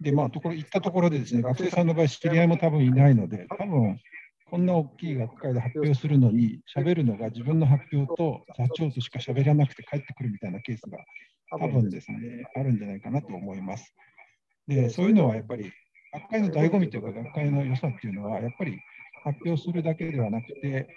[0.00, 3.98] で、まあ、ところ行ったところでですね、学生さんの場合、知り合いも多分いないので、多分
[4.50, 10.98] こんな大きい学会で発表するのに、喋るのが自分の発表と座長としか喋らなくて帰ってくるみたいなケースが
[11.58, 12.18] 多分ですね、
[12.54, 13.94] あるんじゃないかなと思います。
[14.66, 15.72] で、そういうのはやっぱり、
[16.12, 18.78] 学会の醍醐味というか、学会の良さっていうのは、やっぱり
[19.24, 20.88] 発表するだけではなくて、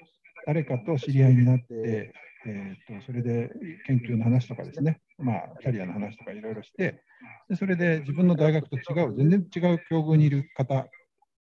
[0.46, 2.14] 誰かと知り合いになって、
[2.48, 3.50] えー、とそれで
[3.88, 7.02] 研究の話とかですね、まあ、キャリアの話とかいろいろして
[7.50, 10.88] で、それで自分の大学と違う、全然違う境遇にいる方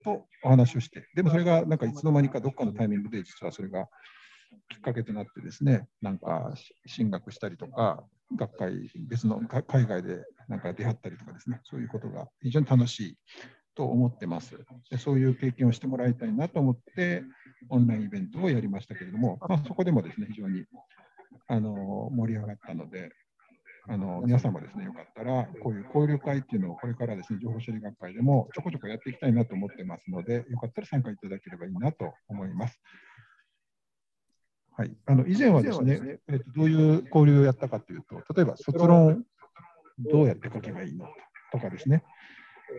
[0.04, 3.88] とお話をして、でもそれがなんかいつの間にかどっかのタイミングで実はそれが
[4.70, 6.54] きっかけとなってですね、なんか
[6.86, 8.04] 進学したりとか、
[8.36, 13.18] 学会、別の海外でなんか出会ったりとかですね、そういうことが非常に楽しい
[13.76, 14.58] と思ってます。
[14.90, 17.24] でそういう経験をしてもらいたいなと思って、
[17.70, 20.66] オンラインイベントをやりましたけれども、まあ、そこでもですね、非常に
[21.48, 23.12] あの盛り上がったので、
[23.90, 32.82] あの皆さんもですね、よかったら、こういう交流会っていうのをこれからですね、情報処理学会でもちょこちょこやっていきたいなと思ってますので、よかったら参加いただければいいなと思います。
[34.78, 39.26] はい、あの以前はですね、えっと、どういう交流をやったかというと、例えば卒論
[39.98, 41.08] どうやって書けばいいの
[41.52, 42.04] とかですね、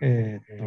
[0.01, 0.63] えっと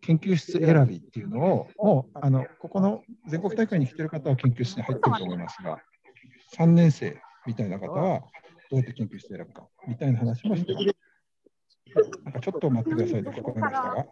[0.00, 5.78] 研究室選びっていうのを、もうあのここの全国大会に来てる方は研究室に入ってると思いますが、
[6.56, 8.20] 3年生みたいな方は
[8.70, 10.86] どうやって研究室選ぶかみたいな話もしてます。
[12.24, 14.06] なんかちょっと待ってくださいと聞こえましたが。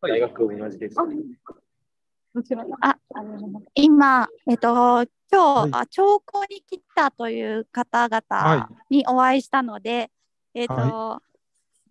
[0.00, 0.96] 大学同じです。
[2.80, 2.96] あ、
[3.74, 10.10] 今、えっと、今日、あ聴講に来たという方々にお会いしたので、
[10.52, 11.22] えっと、は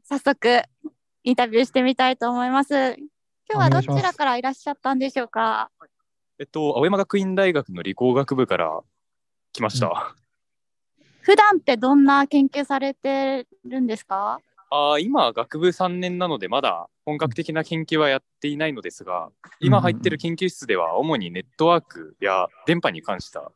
[0.04, 0.62] 早速、
[1.24, 2.74] インタビューしてみたいと思います。
[2.76, 3.08] 今
[3.54, 5.72] 日はどちらからいらっしゃったんでしょうか？
[6.40, 8.82] えっと、青山学院大学の理工学部から
[9.54, 10.16] 来ました。
[11.22, 14.40] 普段ってどんな研究されてるんですか？
[14.76, 23.52] あー今、学部3年なので、まだ本格的な研究はやっていないのですが、今入ってる研究室では、主にネットワークや電波に関した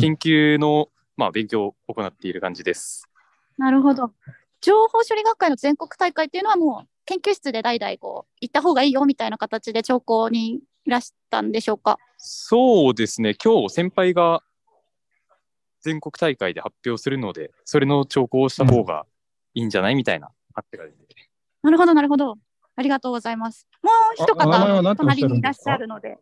[0.00, 3.08] 研究の、まあ、勉強を行っている感じです。
[3.56, 4.10] なるほど。
[4.60, 11.98] 情報処理学会の全国大会っていうのはもう研究室で代々こう行った方がいいよみたいな形で聴講にいらしたんでしょうか？
[12.18, 14.42] そうですね、今日先輩が
[15.82, 19.06] 全国大会で発表するので、それの聴講をした方が
[19.54, 19.94] いいんじゃない？
[19.94, 20.94] みたいな、あってからで
[21.62, 22.36] なるほど、なるほど。
[22.74, 23.66] ありがとうございます。
[23.82, 26.18] もう一あお名前は方、隣にいらっしゃるので。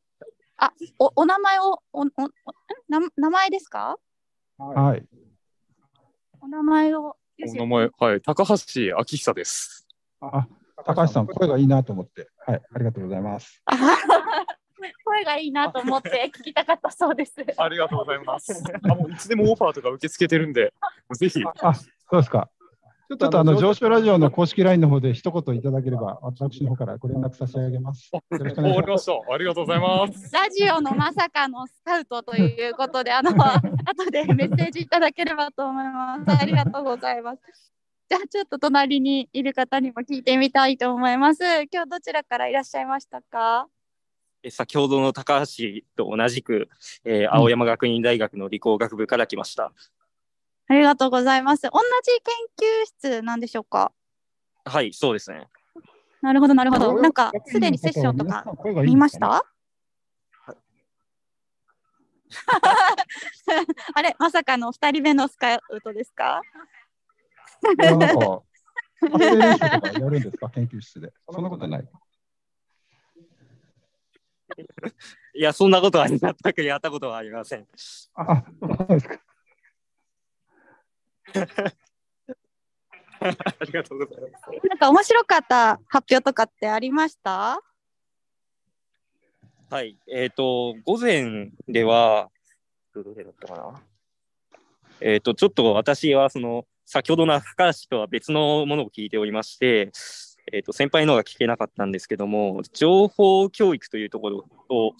[0.56, 2.06] あ、お、お名前を、お、お、お
[2.88, 3.96] な名前ですか？
[4.58, 5.06] はい。
[6.40, 7.16] お名前を。
[7.42, 9.86] お名前、はい、高橋明久です。
[10.20, 10.46] あ、
[10.84, 12.28] 高橋さん、声がいいなと思って。
[12.46, 13.62] はい、ありがとうございます。
[15.04, 17.34] 声がいいなと思って聞きたかったそうです。
[17.56, 18.52] ありがとうございます。
[18.84, 20.72] あもういつでもオファーとか受け付けてるんで、
[21.18, 21.42] ぜひ。
[21.62, 22.50] あ、そうですか。
[23.10, 28.08] ちょっとあの、上昇ラジオの公式 LINE の方で一言いただければ、私の方からご連絡差し上げます。
[28.14, 28.76] よろしくお願いしま。
[28.76, 29.34] わかりますした。
[29.34, 30.30] ありがとうございます。
[30.32, 36.40] ラジオのまさかのスカウトということで、あの、 後でメッセージいただければと思います。
[36.40, 37.72] ありがとうございます。
[38.08, 41.42] じゃあ、ちょっと隣にいる方にも聞いてみたいと思います。
[41.72, 43.66] 今日どちらからいらっしゃいましたか？
[44.44, 46.68] え先ほどの高橋と同じく、
[47.04, 49.72] えー青山学院大学の理工学部から来ました。
[50.70, 51.62] ありがとうございます。
[51.62, 51.80] 同じ
[52.22, 53.90] 研究室なんでしょうか？
[54.64, 55.48] はい、そうですね。
[56.22, 56.94] なるほど、なるほど。
[57.00, 58.44] なんか、すでにセッションとか
[58.84, 59.44] 見ました？
[63.94, 66.40] あれ、まさかの2人目のスカウトですか？
[67.82, 67.90] や
[70.08, 71.12] るんですか、研究室で。
[71.32, 71.88] そんなことない。
[75.34, 77.66] いや、そんなことは全くやったことはありません。
[78.14, 79.18] あ、そうですか。
[83.20, 84.44] ありがとうございます。
[84.68, 87.60] なんか面白かった発表とかってありました？
[89.70, 92.30] はい、えっ、と、午前では、
[92.94, 93.82] どれだったかな？
[95.00, 99.92] えっ、と、ちょっと私は、その、先ほどの高橋とは別のものを聞いておりまして、
[100.52, 104.94] えっ、と、先輩のが聞けなかったんですけども、情報教育というところを、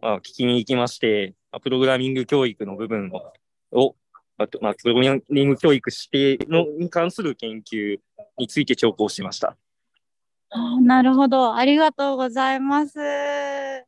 [0.00, 3.32] まあ、聞きに行きまして、まあプログラミング教育の部分を、
[3.72, 3.96] を
[4.36, 7.98] あとまあ、プログラミング教育してのに関する研究
[8.36, 9.56] について聴講しました。
[10.50, 11.54] あなるほど。
[11.54, 12.98] ありがとうございます。
[12.98, 13.84] は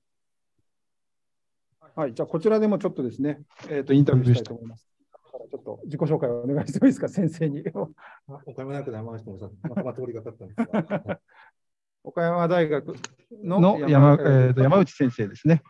[1.96, 4.86] はい、じゃあこちらでもちょっとですね、えっ、と、インタビューしたいと思います。
[5.12, 7.64] だからちょっと自己紹介をお願いしてもいいですか、先生に。
[8.46, 11.20] 岡山大学で山下もさまたま通りがかったんですが、
[12.04, 12.94] 岡山大学
[13.42, 15.62] のの山,、山えーと山内先生ですね。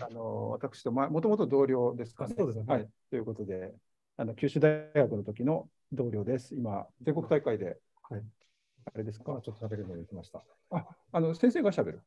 [0.00, 2.34] あの私とまもともと同僚ですかね。
[2.36, 2.88] そうですねはい。
[3.10, 3.72] ということで、
[4.16, 6.54] あの九州大学の時の同僚です。
[6.54, 7.78] 今、全国大会で、
[8.08, 8.22] はい、
[8.94, 9.40] あれですか？
[9.42, 10.42] ちょっと喋るのに来ました。
[10.70, 12.02] あ、あの先生が喋る。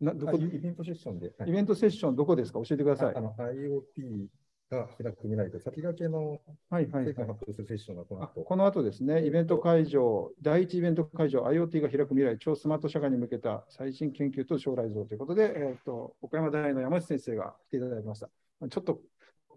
[0.00, 0.32] などこ？
[0.34, 1.32] あイイベントセッションで。
[1.38, 2.60] はいイベントセッションどこですか？
[2.60, 3.16] 教えてください。
[3.16, 4.26] あの IoT
[4.72, 8.40] が開く未来と先駆けのはいはい成果を発表するセッションがこの後。
[8.40, 18.30] この後ですね、イベント会場、第一イベント会場、IoT が開く未来、超スマート社会に向けた最新研究と将来像ということで、えー、と岡山大の山内先生が来ていただきました。
[18.68, 19.00] ちょっと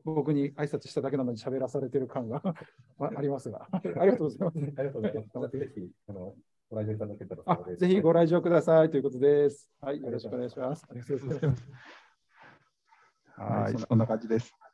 [0.04, 2.42] 僕に挨拶しただけなのに喋らされてる感が
[3.00, 4.58] あありますが、 ありがとうございます。
[4.58, 5.58] ありがとうございます。
[5.58, 6.36] ぜひ、あの、
[6.70, 9.70] ご来場いただけたらあ幸いですぜひご来場くださいということです。
[9.82, 10.86] はい、よろしくお願いします。
[10.90, 11.66] ありがとうございます。
[13.38, 14.65] はい、そんな感じです。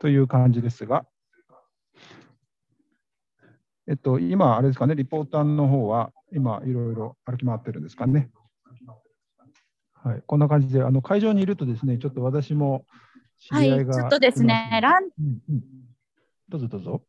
[0.00, 1.06] という感じですが、
[3.88, 8.30] えっと、今、あれですかね、リポーターの方は、今、いろいろ歩き回ってるんですかね。
[9.94, 12.84] はい、こんな感じで、あの会場にいるとですね、ちょっと私も、
[13.38, 15.62] 知り合いが、はいちょっとですねランうんうん
[16.48, 17.02] どうぞどうぞ。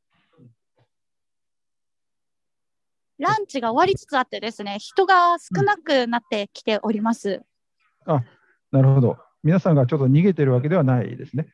[3.20, 7.44] ランチが終わりつつあってですね、人が少なくなってきております。
[8.06, 8.24] あ、
[8.72, 9.18] なるほど。
[9.44, 11.54] 皆さんがちょっと逃げてるわけではないですね。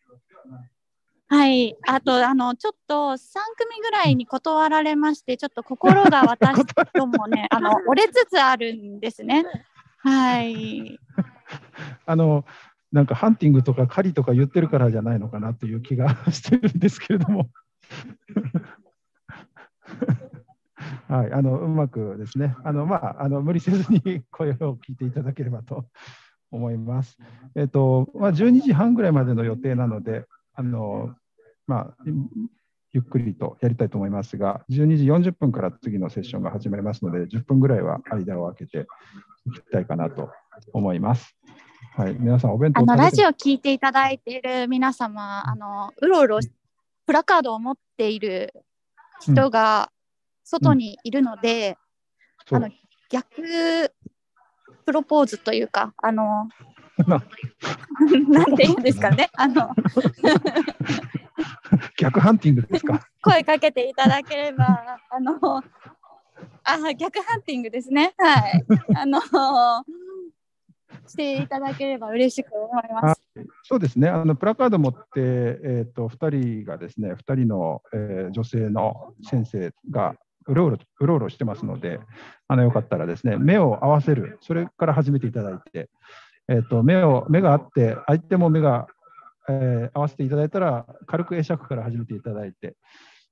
[1.33, 1.75] はい。
[1.87, 3.17] あと、あの、ちょっと3
[3.57, 6.63] 組ぐらいに断られまして、ちょっと心が私
[6.93, 9.43] ともね、あの、折れつつあるんですね。
[9.97, 10.99] はい。
[12.05, 12.45] あの、
[12.91, 17.49] なんかハンティングとか狩りとか言ってるからじゃないのかなという気がしてるんですけれども。
[21.09, 25.87] はい、あのうまくですね、あのまあ、あの無理せずに声を聞いていただければと
[26.51, 27.17] 思います。
[27.55, 31.15] えっとまあ、12時半ぐらいまでの予定なので、あの
[31.67, 31.95] まあ、
[32.91, 38.85] ゆっくりとやりたいと思いますが、12時40分から次のセッションが始まりますので、10分ぐらいは間を空けて
[39.47, 40.29] いきたいかなと
[40.73, 41.35] 思います。
[41.95, 46.39] はい、皆さん、お弁当あの、ラジオ聞いていただいている皆様、あの、うろうろ、
[47.05, 48.53] プラカードを持っている
[49.21, 49.91] 人が
[50.43, 51.77] 外にいるので、
[52.47, 52.59] そう。
[52.59, 52.69] あの、
[53.09, 53.91] 逆
[54.85, 56.47] プロポーズというか、あの、
[57.07, 59.69] なんて言うんですかね、あの、
[61.97, 62.99] 逆ハンティングですか？
[63.21, 64.65] 声かけていただければ、
[65.09, 65.33] あの、
[66.63, 68.13] あ、逆ハンティングですね。
[68.17, 68.63] はい。
[68.97, 69.19] あの、
[71.07, 73.21] していただければ嬉しく思います。
[73.63, 80.15] そうですね、あのプラカード持って、えー、と2人がですね、2人の、えー女性の先生が
[80.45, 81.99] うろうろうろうろしてますので、
[82.47, 85.89] あのよかったらですね、目を合わせる、それから始めていただいて、
[86.47, 88.87] えー、と目を目があって、相手も目が、
[89.49, 92.75] えー合わせていただいたら、軽く会釈から始めていただいて、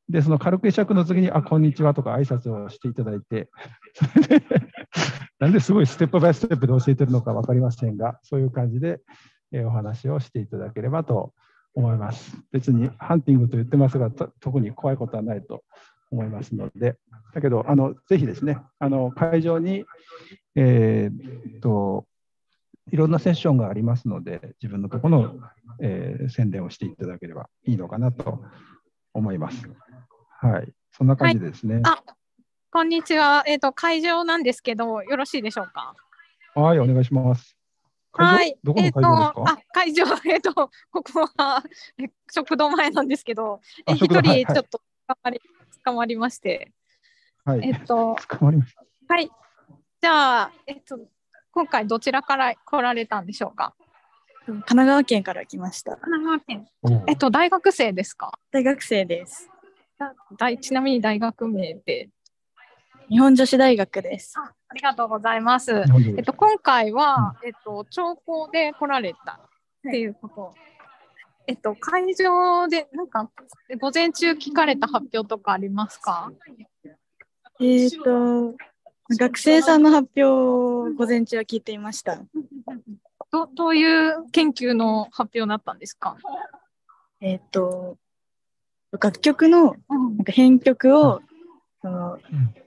[0.09, 3.49] で、その軽く会釈の次に、あ、こんにちはとか挨拶をしていただいて、
[3.93, 4.45] それで、
[5.39, 9.01] なんですごいステップバイステップで教えてるのか分かりませんが、そういう感じで、
[9.51, 11.33] えーお話をしていただければと
[11.73, 12.37] 思います。
[12.51, 15.63] 別にハンティングと言ってますが、特に怖いことはないと
[16.11, 16.97] 思いますので、
[17.33, 19.85] だけど、あのぜひですね、あの会場に、
[20.55, 22.05] えーっと、
[22.89, 25.35] いろんなセッションがありますので、自分のところの、
[25.81, 28.43] えー宣伝をしていただければいいのかなと
[29.13, 29.69] 思います。
[30.39, 31.81] はい、そんな感じですね。
[31.83, 32.01] あ、
[32.71, 33.43] こんにちは。
[33.45, 35.93] えっ、と、会場なんですけど、よろしいでしょうか？
[36.55, 37.55] はい、お願いします。
[38.11, 38.33] 会場？
[38.33, 38.57] はい。
[38.63, 40.03] どこのえっ、会場ですか、と、あ、会場、
[40.33, 40.53] えっ、と、
[40.91, 41.63] ここは
[42.01, 45.41] え食堂前なんですけど、えあ一人ちょっと捕まり、
[45.85, 46.71] 捕まりまして。
[47.45, 48.83] はい、えっと、 捕まりました。
[49.13, 49.29] はい。
[50.01, 50.99] じゃあ、えっと、
[51.51, 53.73] 今回どちらから来られたんでしょうか？
[54.45, 55.97] 神奈川県から来ました。
[55.97, 57.03] 神奈川県。
[57.07, 58.31] えっと、大学生ですか？
[58.51, 59.49] 大学生です。
[59.97, 62.09] だ大ちなみに大学名で。
[63.09, 64.33] 日本女子大学です。
[64.37, 65.83] あありがとうございます。
[66.17, 70.53] えっと、今回は、えっと、長考で来られたっていうこと。
[71.45, 73.29] えっと、会場で、なんか、
[73.81, 76.31] 午前中聞かれた発表とかありますか？
[77.59, 78.55] えっ、と、
[79.17, 82.19] 学生さんの発表を午前中は聞いていました。
[83.31, 86.17] どどういう研究の発表だったんですか？
[87.21, 87.97] えっ、と、
[88.91, 91.21] 楽曲のなんか編曲を、
[91.81, 92.19] その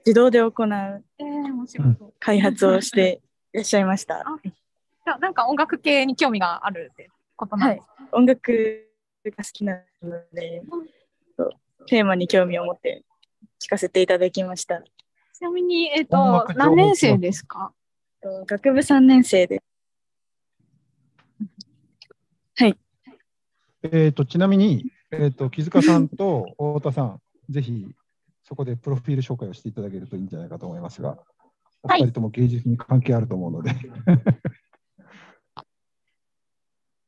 [0.05, 1.03] 自動で行う。
[2.19, 3.21] 開発をして
[3.53, 4.25] いらっしゃいました。
[4.43, 7.95] じゃあなんか音楽系に興味があるってことなんはいですか、。
[8.13, 8.87] 音楽
[9.25, 10.63] が好きなので、
[11.37, 11.51] そう
[11.87, 13.03] テーマに興味を持って
[13.61, 14.81] 聞かせていただきました。
[15.45, 17.71] ちなみに、えっ、音と何年生ですか？
[18.19, 19.61] と学部3年生で。
[22.55, 22.75] はい。
[23.83, 27.93] えー、とちなみに、えー、と木塚さんと太田さん、ぜひ
[28.43, 31.19] そこでプロフィール紹介をしていただけるといいんじゃないかと思いますが、
[31.83, 33.69] お二人とも芸術に関係あると思うので、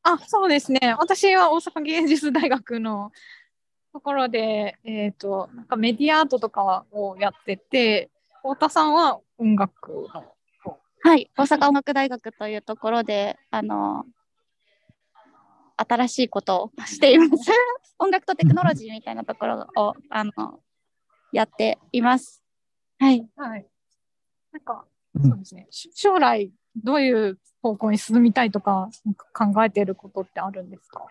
[0.03, 0.95] あ、そうですね。
[0.99, 3.11] 私は大阪芸術大学の
[3.93, 8.11] ところで、えっ、と、なんかメディアアートとかをやってて、
[8.47, 10.33] 太田さんは音楽の。
[11.03, 14.05] はい、大阪音楽大学というところで、あの、
[15.75, 17.51] 新しいことをしています。
[17.99, 20.61] 音楽とテクノロジーみたいなところを、あの、
[21.31, 22.41] やっています。
[22.99, 23.27] はい。
[23.35, 23.67] はい。
[24.53, 24.85] なんか、
[25.21, 25.67] そうですね。
[25.69, 26.51] し将来、
[26.83, 28.89] どういう方向に進みたいとか、
[29.33, 31.05] か考えていることってあるんですか？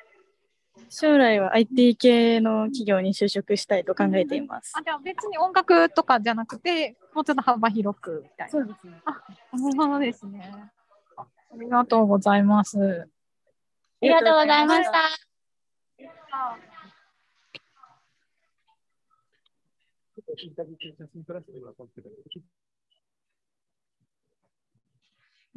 [0.89, 4.72] 将来は IT 系の企業に就職したいと考えています。
[4.77, 8.51] あ、じゃあ別に音楽とかじゃなくて、もうちょっと幅広くみたいな。
[8.51, 9.03] そうですね。
[9.05, 9.11] あ、
[9.57, 10.70] なるほどですね。
[11.16, 11.27] ああ
[11.59, 12.79] りがとうございます。
[12.79, 13.07] あ
[14.03, 14.93] りがとうございました。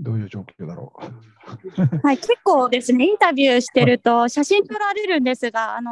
[0.02, 2.00] どういう状況だろう？
[2.08, 5.92] はい、結構ですね、インタビューしてると写真撮られるんですが、あの、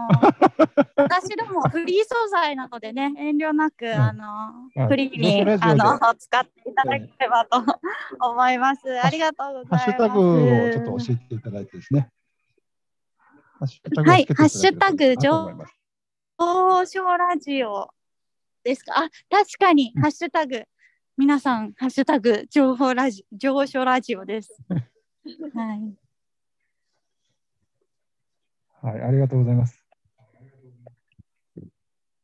[0.96, 4.24] 私どもフリー素材なのでね、遠慮なく、あの、
[4.76, 7.62] はいフリーに、あの、使っていただければと
[8.22, 8.82] 思います。
[9.04, 9.86] ありがとうございます。
[9.86, 12.10] ハッシュタグをちょっと教えていただいてですね。
[13.60, 15.50] はいハッシュタグ上
[16.86, 17.90] 昇ラジオ
[18.64, 18.94] ですか？
[19.06, 20.64] あ、確かに、ハッシュタグ。
[21.20, 24.56] 皆さん、ハッシュタグ、情報ラジ上昇ラジオです。
[24.70, 25.98] はい。
[28.84, 29.84] はい、ありがとうございます。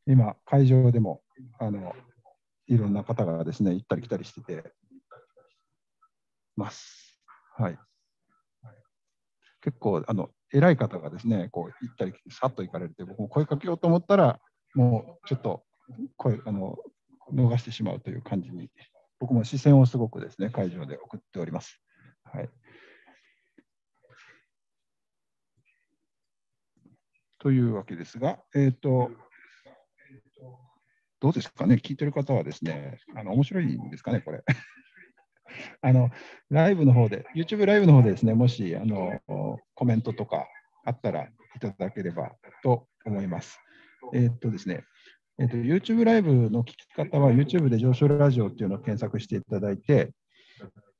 [0.06, 1.24] 今、会場でも、
[1.58, 1.92] あの、
[2.68, 4.72] いろんな方がですね、行ったり来たりしてて
[6.54, 7.20] ます。
[7.56, 7.78] はい。
[9.60, 14.40] 結構、あの、偉い方がですね、こう、行ったり来て、さっと行かれて、僕も声かけようと思ったら、
[14.72, 15.64] もう、ちょっと、
[16.16, 16.78] 声、あの、
[17.32, 18.70] 逃してしまうという感じに、
[19.18, 21.80] 僕も視線をすごくですね、会場で送っております。
[22.24, 22.50] はい。
[27.38, 29.10] というわけですが、えっ、と、
[31.20, 34.42] どうですかね、聞いてる方はですね、あの面白いんですかね、これ。
[35.82, 36.10] あの、
[36.50, 39.20] ライブの方で、YouTube ライブの方でですね、もし、あの、
[39.74, 40.48] コメントとか
[40.84, 43.60] あったらいただければと思います。
[44.12, 44.84] えっ、とですね、
[45.38, 50.12] えっ、と、YouTube ライブの聞き方は、YouTube で上昇ラジオっていうのを検索していただいて、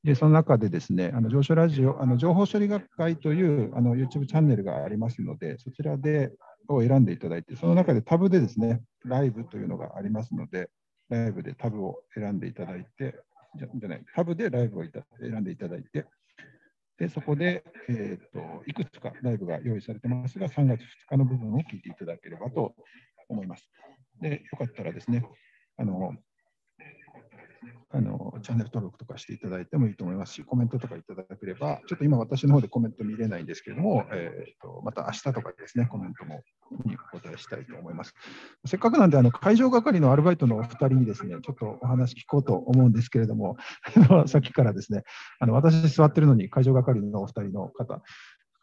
[0.02, 6.32] で、その中でですね、あの上昇ラジオ、あの情報処理学会というあの YouTube チャンネルがありますので、そちらで
[6.68, 10.68] を選んでいただいて、その中でタブでですね、ライブというのがありますので、
[11.08, 13.16] ライブでタブを選んでいただいて、
[13.56, 14.84] じゃじゃない、タブでライブを
[15.20, 16.06] 選んでいただいて、
[16.98, 22.74] で、そこで、えーと、いくつかライブが用意されてますが、3月2日の部分を聞いていただければと
[23.28, 23.68] 思います。
[24.20, 25.24] で、よかったらですね、
[25.76, 26.14] あの、
[27.90, 36.42] あのチャンネル登録とかしていただいてもいいと思いますし、コメントとかいただければ、ちょっと今私の方でコメント見れないんですけれども、えー、とまた明日とかですね、コメントも
[36.84, 38.14] にお答えしたいと思います。
[38.66, 43.56] せっかくなんで、あの会場係のアルバイトのお二人にですね、ちょっとお話聞こうと思うんですけれども、
[44.26, 45.04] さっきからですね、
[45.38, 48.02] あの私座ってるのに会場係のお二人の方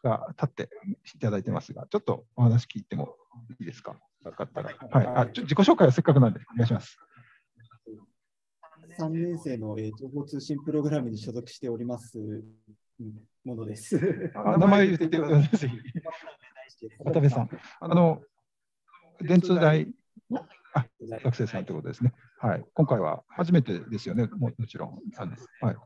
[0.02, 0.68] が立って
[1.14, 3.16] いただいてますが、ちょっとお話聞いても
[3.58, 4.70] いいですか、よかったら。
[4.90, 6.98] はい、あちょ自己紹介はせっかくなんで、お願いします。
[8.98, 12.22] 3年生の、えー情報通信プログラムに所属しておりますう
[13.02, 13.12] ん
[13.44, 14.30] ものです。
[14.34, 15.70] あ名前言ってください。
[17.04, 17.50] 渡部さん。
[17.80, 18.22] あの、
[19.20, 19.88] 電通大
[20.74, 20.86] あ
[21.22, 22.12] 学生さんということですね。
[22.38, 22.64] はい。
[22.74, 24.98] 今回は初めてですよね、ももちろん。
[25.16, 25.76] あのはい。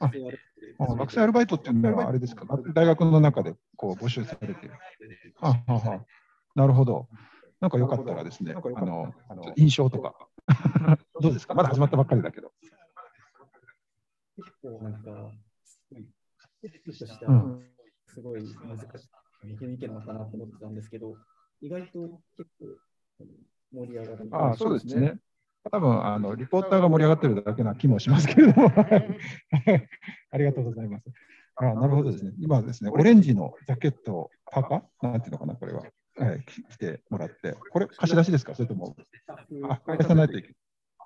[0.00, 0.10] あ
[0.78, 4.72] あ学生アルバイトっていうのはあれですか、大学の中でこう募集されてる。
[5.40, 6.04] あはは
[6.56, 7.06] なるほど。
[7.60, 9.12] なんかよかったらですね、あの
[9.56, 10.14] 印象とか、
[11.20, 11.54] どうですか？
[11.54, 12.52] まだ始まったばっかりだけど。
[14.36, 15.32] 結構なんか、
[15.64, 16.06] すごい、
[18.06, 19.08] すごい難し
[19.44, 21.16] い、イケイケなのかなと思ってたんですけど、
[21.60, 22.66] 意外と結構
[23.72, 24.28] 盛り上がる。
[24.32, 25.18] ああ、そうですね。。
[25.70, 28.70] 多分あのリポーターが盛り上がってるだけな気もしますけれども、
[30.30, 31.04] ありがとうございます。
[31.56, 32.32] あなるほどですね。
[32.38, 35.82] 今ですね、オレンジのジャケット、パーカーなんていうのかな、これは。
[36.18, 38.54] はい、き着てもらって、これ貸し出しですか？
[38.54, 38.96] それとも、
[39.68, 40.56] あ、返さないといけない。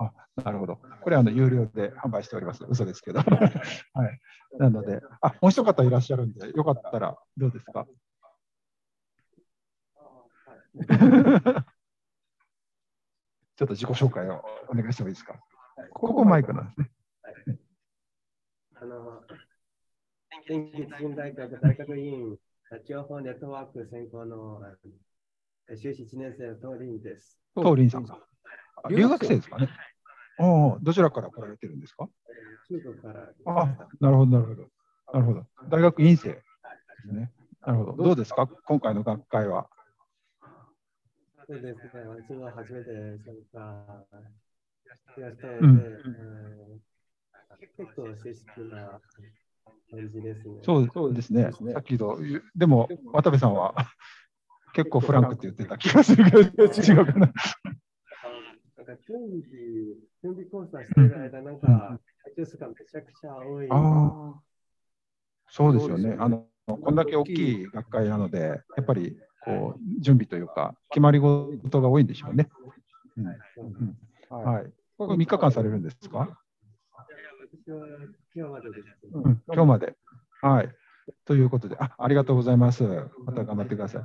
[0.03, 0.13] あ、
[0.45, 0.81] なるほど。
[1.03, 2.65] これあの有料で販売しております。
[2.69, 3.19] 嘘ですけど。
[3.21, 4.21] はい。
[4.59, 7.87] なので、あ、もう一方いらっしゃるんで、よかったらどうですか？
[13.57, 15.39] ちょっと自己紹介をお願いしてもいいですか？
[15.93, 16.91] ここマイクなんですね。
[18.77, 19.23] あの、
[21.17, 22.39] 大学大学院
[22.87, 24.63] 情報ネットワーク専攻の
[25.77, 27.41] 修士1年生のトーリンです。
[27.57, 28.19] トーリンさんか。
[28.85, 29.69] あ留学生ですかね。
[30.39, 32.09] ああ、どちらから来られてるんですか？
[32.69, 33.29] 中国から。
[33.47, 34.69] あなるほど、なるほど。
[35.13, 35.45] なるほど。
[35.69, 36.43] 大学院生で
[37.03, 37.33] すね。
[37.67, 38.05] なるほど。
[38.05, 38.47] どうですか？
[38.47, 39.69] 今回の学会は。
[41.49, 42.91] そうですね、私は初めて
[43.25, 44.23] 参加
[45.15, 45.99] しましたので、
[47.77, 49.01] 結構正式な
[49.91, 50.61] 感じですね。
[50.93, 51.51] そうですね。
[51.73, 52.19] さっきの、
[52.55, 53.75] でも、渡部さんは
[54.75, 57.33] 結構フランクって言ってた気がするけど、違うかな。
[58.77, 59.43] なんか準備、
[60.23, 61.99] 準備コースはしてる間、なんか、
[62.37, 63.69] ジュースがめちゃくちゃ多い。
[63.71, 64.41] ああ、
[65.49, 66.17] そうですよね。
[66.19, 72.49] あの、こんだけ大きい学会なので、やっぱり、こう、準備というか、決まり事が多いんでしょうね。
[74.31, 74.73] はい。
[74.97, 76.39] これ3日間されるんですか？
[78.35, 79.07] 今日までです。
[79.13, 79.95] うん、今日まで。
[80.43, 80.69] はい。
[81.25, 82.83] ということで、あありがとうございます。
[83.25, 84.03] また頑張ってください。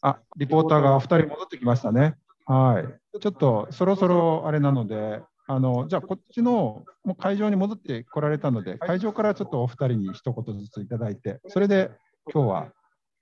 [0.00, 2.16] あ、リポーターが2人戻ってきましたね。
[2.46, 3.18] はい。
[3.20, 11.90] ちょっとそろそろあれなので、あのじゃあ、こっちのもう会場に戻ってこられたので、会場からちょっとお二人に一言ずついただいて、それで
[12.32, 12.72] 今日は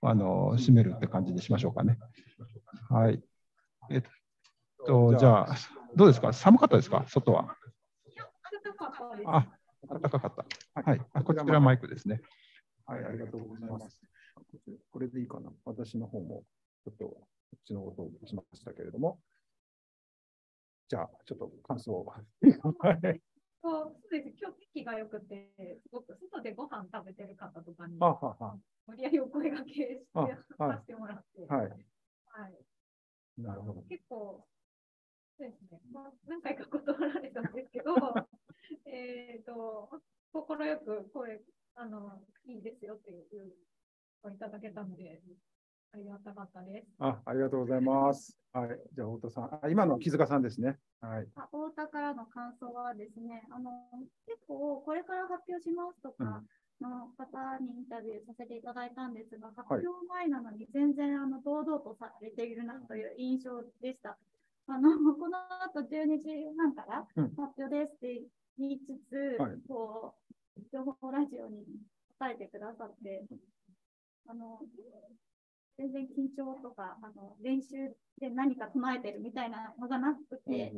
[0.01, 1.97] あの締めるって感じにしましょうかね。
[2.89, 3.21] はい。
[3.89, 4.01] えっ
[4.85, 5.55] と、じゃあ、
[5.95, 6.31] どうですか？
[6.31, 7.03] 寒かったですか？
[7.07, 7.55] 外は。
[9.25, 9.47] あ、
[9.99, 10.81] 暖かかった。
[10.81, 11.01] はい。
[11.13, 12.21] あこちらマイクですね。
[12.85, 13.99] はい、ありがとうございます。
[14.91, 15.51] これでいいかな。
[15.65, 16.43] 私の方も、
[16.83, 17.27] ちょっと、こ
[17.57, 19.19] っちのことをしましたけれども。
[20.87, 22.05] じゃあ、ちょっと感想を。
[22.05, 22.25] はい
[23.63, 24.35] そうそうです。
[24.41, 25.51] 今日天気が良くて、
[25.83, 27.99] すごく外でご飯食べてる方とかに、
[28.87, 32.55] 無理やりお声掛けして、あはいさせてもらって、はいはい
[33.37, 33.81] なるほど。
[33.83, 34.43] 結構、
[35.37, 37.93] そうですね、まあ、何回か断られたんですけど、
[38.91, 39.89] えっと、
[40.33, 41.41] 快く声、
[41.75, 43.53] あの、いいですよっていう
[44.23, 45.21] をいただけたので、
[45.93, 46.87] ありがたかったです。
[46.99, 48.37] あ、ありがとうございます。
[48.53, 48.79] はい。
[48.93, 49.59] じゃあ、太田さん。
[49.63, 50.77] あ今の木塚さんですね。
[51.01, 51.27] はい。
[51.35, 53.71] あ太田からの感想はですね、あの
[54.25, 56.43] 結構これから発表しますとか
[56.79, 64.17] の方にインタビューさせていただいたんですが、発表前なのに全然あの堂々とされているなという印象でした。
[64.67, 68.21] あのこの後12時半からうん発表ですって
[68.57, 71.65] 言いつつ、はいこう情報ラジオに
[72.19, 73.25] 答えてくださって、
[74.27, 74.59] あの
[75.77, 80.73] 全然緊張とかあの練習で何か唱えてるみたいなのがなくて、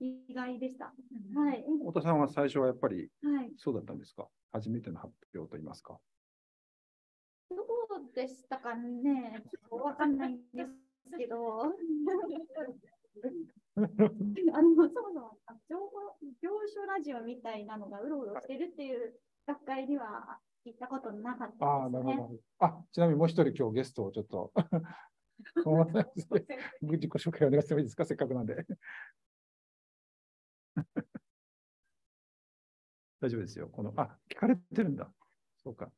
[0.00, 0.86] 意外でした。
[0.86, 1.64] はい。
[1.86, 3.52] 太田さんは最初はやっぱりはい。
[3.56, 4.26] そうだったんですか？
[4.52, 6.00] 初めての発表といいますか。
[7.50, 9.42] どうでしたかね？
[9.50, 10.70] ちょっとわかんないんです
[11.18, 11.72] けど。
[13.76, 15.90] あの、そもそも、あ情報、
[16.40, 19.14] 行書ラジオみたいなのがうろうろしてるっていう
[19.46, 22.04] 学会には行ったことなかったああ、ですね。
[22.04, 22.40] なるほど。
[22.60, 24.52] あ、ちなみにもう一人今日ゲストをちょっと
[26.82, 28.04] 自己紹介お願いしてもいいですか？
[28.04, 28.64] せっかくなんで。
[33.20, 33.68] 大丈夫ですよ。
[33.68, 35.10] この、あ、聞かれてるんだ。
[35.56, 35.90] そうか。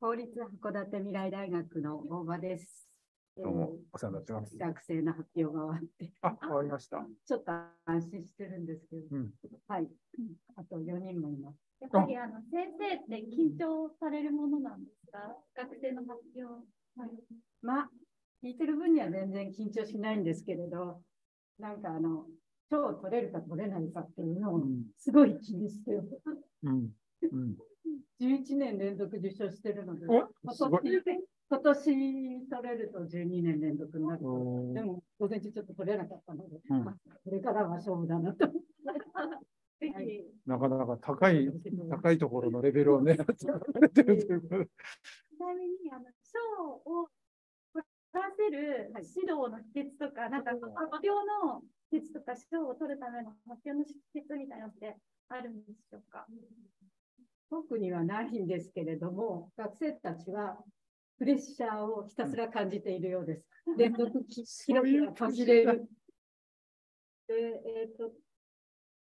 [0.00, 2.88] 法律函館未来大学の大場です。
[3.36, 4.56] どうもお世話になってます。
[4.56, 6.10] 学生の発表が終わって。
[6.22, 7.04] あ、終わりました。
[7.26, 7.52] ちょっと
[7.84, 9.02] 安心してるんですけど。
[9.12, 9.30] うん
[9.68, 9.88] はい。
[10.56, 11.58] あと4人もいます。
[11.82, 15.36] やっぱりあの先生って緊張されるものなんですか？
[15.54, 16.44] 学生の発表。
[16.96, 17.10] はい、
[17.60, 17.90] まあ、
[18.42, 21.02] 聞いてる分には全然緊張しないんですけれど、
[21.58, 22.24] なんかあの、
[22.70, 24.62] 賞を取れるか取れないかっていうのを
[24.96, 26.22] すごい気にしてる。
[26.62, 26.90] うん。
[27.20, 27.56] うん。
[28.18, 36.84] 11年連続受賞してるので、お今すごい年今年取れると12年連続になるでも午前中ちょっと取れなかったので、うん。
[36.84, 36.94] まあ
[37.24, 38.46] これからは勝負だなと。
[39.78, 41.48] ぜひ、なかなか高い、
[41.90, 43.12] 高いところのレベルをね、
[43.46, 44.66] やられてるということで。
[44.66, 47.08] ちなみに、あの、賞を
[47.72, 47.84] 取
[48.14, 54.96] らせる指導の秘訣とか、なんか発表の秘訣とか、賞を取るための発表の秘訣みたいなのって
[55.28, 56.26] あるんでしょうか？
[57.50, 60.58] 特にはないんですけれども、学生たちは
[61.18, 63.44] プレッシャーをひたすら感じているようです。
[63.78, 65.88] 連続きキラキラ途切れる。
[67.28, 67.34] で、
[67.80, 68.12] えっ、と、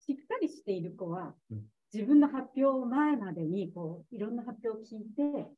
[0.00, 1.34] しっかりしている子は、
[1.92, 5.48] 自分の発表前までにこういろんな発表を聞いて、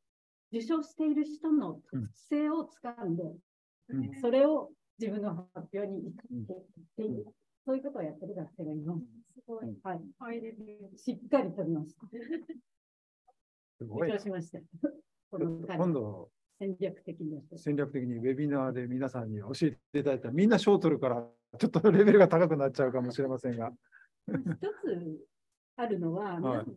[0.53, 3.23] 受賞している人の特性をつかんで、
[3.89, 6.57] うんそれを自分の発表に生かしてっ
[6.97, 7.27] ていう、
[7.67, 9.01] そういうことをやってる学生がいます。
[9.35, 9.79] すごい。
[9.83, 10.01] はい。
[10.19, 10.41] はい
[10.97, 12.07] しっかり取りました。
[13.79, 14.61] すごい受賞しました。
[15.77, 21.27] 今度、戦略的に戦略的にウェビナーで皆さんに教えていただいたら、みんな賞を取るから、
[21.59, 23.73] ちょっとレベルが高くなっちゃうかもしれませんが。
[24.29, 24.35] 一
[24.83, 25.19] つ
[25.77, 26.75] あるのは、はい皆さん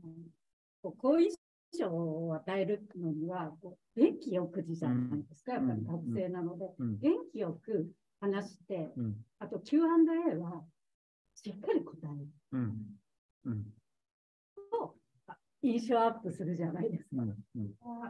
[0.81, 1.31] こう好印
[1.77, 9.15] 象を与えるのには、こう元気よくじゃないですか、うんやっぱり学生なので、うん元気よく話して、うん。
[9.39, 10.63] あと Q&A は
[11.35, 12.99] しっかり答えるうん。
[13.45, 13.63] うん。
[14.71, 15.06] と、あ
[15.61, 17.09] 印象アップするじゃないですか。
[17.13, 17.19] うん。
[17.55, 17.73] うん。
[17.81, 18.09] は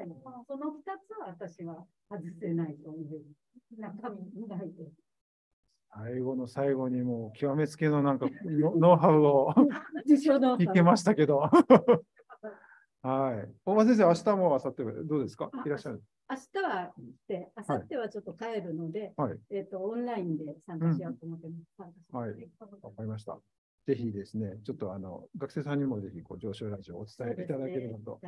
[0.00, 0.08] い、
[0.46, 3.24] その2つは私は外せないという
[3.78, 4.90] 中身見ないで。
[5.94, 9.54] 最後の最後にもう極めつけのなんかノノウハウを
[10.06, 11.38] 聞けましたけど。
[13.02, 13.54] はい。
[13.64, 15.50] 大場先生、明日も明後日もどうですか？
[15.64, 21.46] いらっしゃる明日は行って、明後日はちょっと帰るので、はいえっ、と、オンラインで参加しようと思って
[21.78, 22.50] ますはい。
[22.82, 23.38] わかりました。
[23.86, 28.20] ぜひですね、ちょっとあの学生さんにもぜひこう上昇ラジオをお伝えいただければと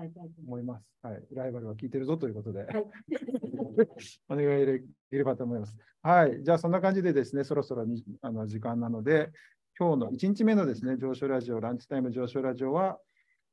[0.47, 0.87] 思います。
[1.03, 1.23] はい。
[1.33, 2.85] ライバルは聞いてるぞということで、はい
[4.29, 4.81] お願いで
[5.11, 5.75] きればと思います。
[6.03, 6.45] はい。
[6.45, 9.33] じゃあそんな感じでですね、そろそろにあの時間なので、
[9.77, 13.01] 今日の1日目のですね、上昇ラジオ、ランチタイム上昇ラジオは、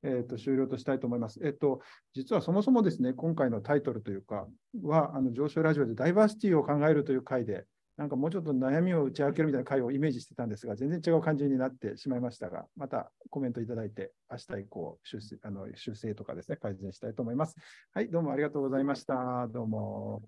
[0.04, 1.40] えー、と終了としたいと思います。
[1.44, 1.82] えっ、と、
[2.14, 4.48] 実はそもそもですね、今回のタイトルというか、
[4.84, 7.66] は、あの上昇ラジオでダイバーシティを考えるという回で
[7.98, 17.56] なんかもうちょっと悩みを打ち明けるみたいな回をイメージしてたんですが、全然違う感じになってしまいましたが、またコメントいただいて、明日以降修正あの修正とかですね、改善したいと思います。
[17.94, 19.48] はい、どうもありがとうございました。
[19.48, 20.24] どうも。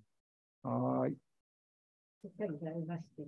[0.63, 1.11] はい。
[1.11, 1.15] し
[2.28, 3.24] っかりやりまして。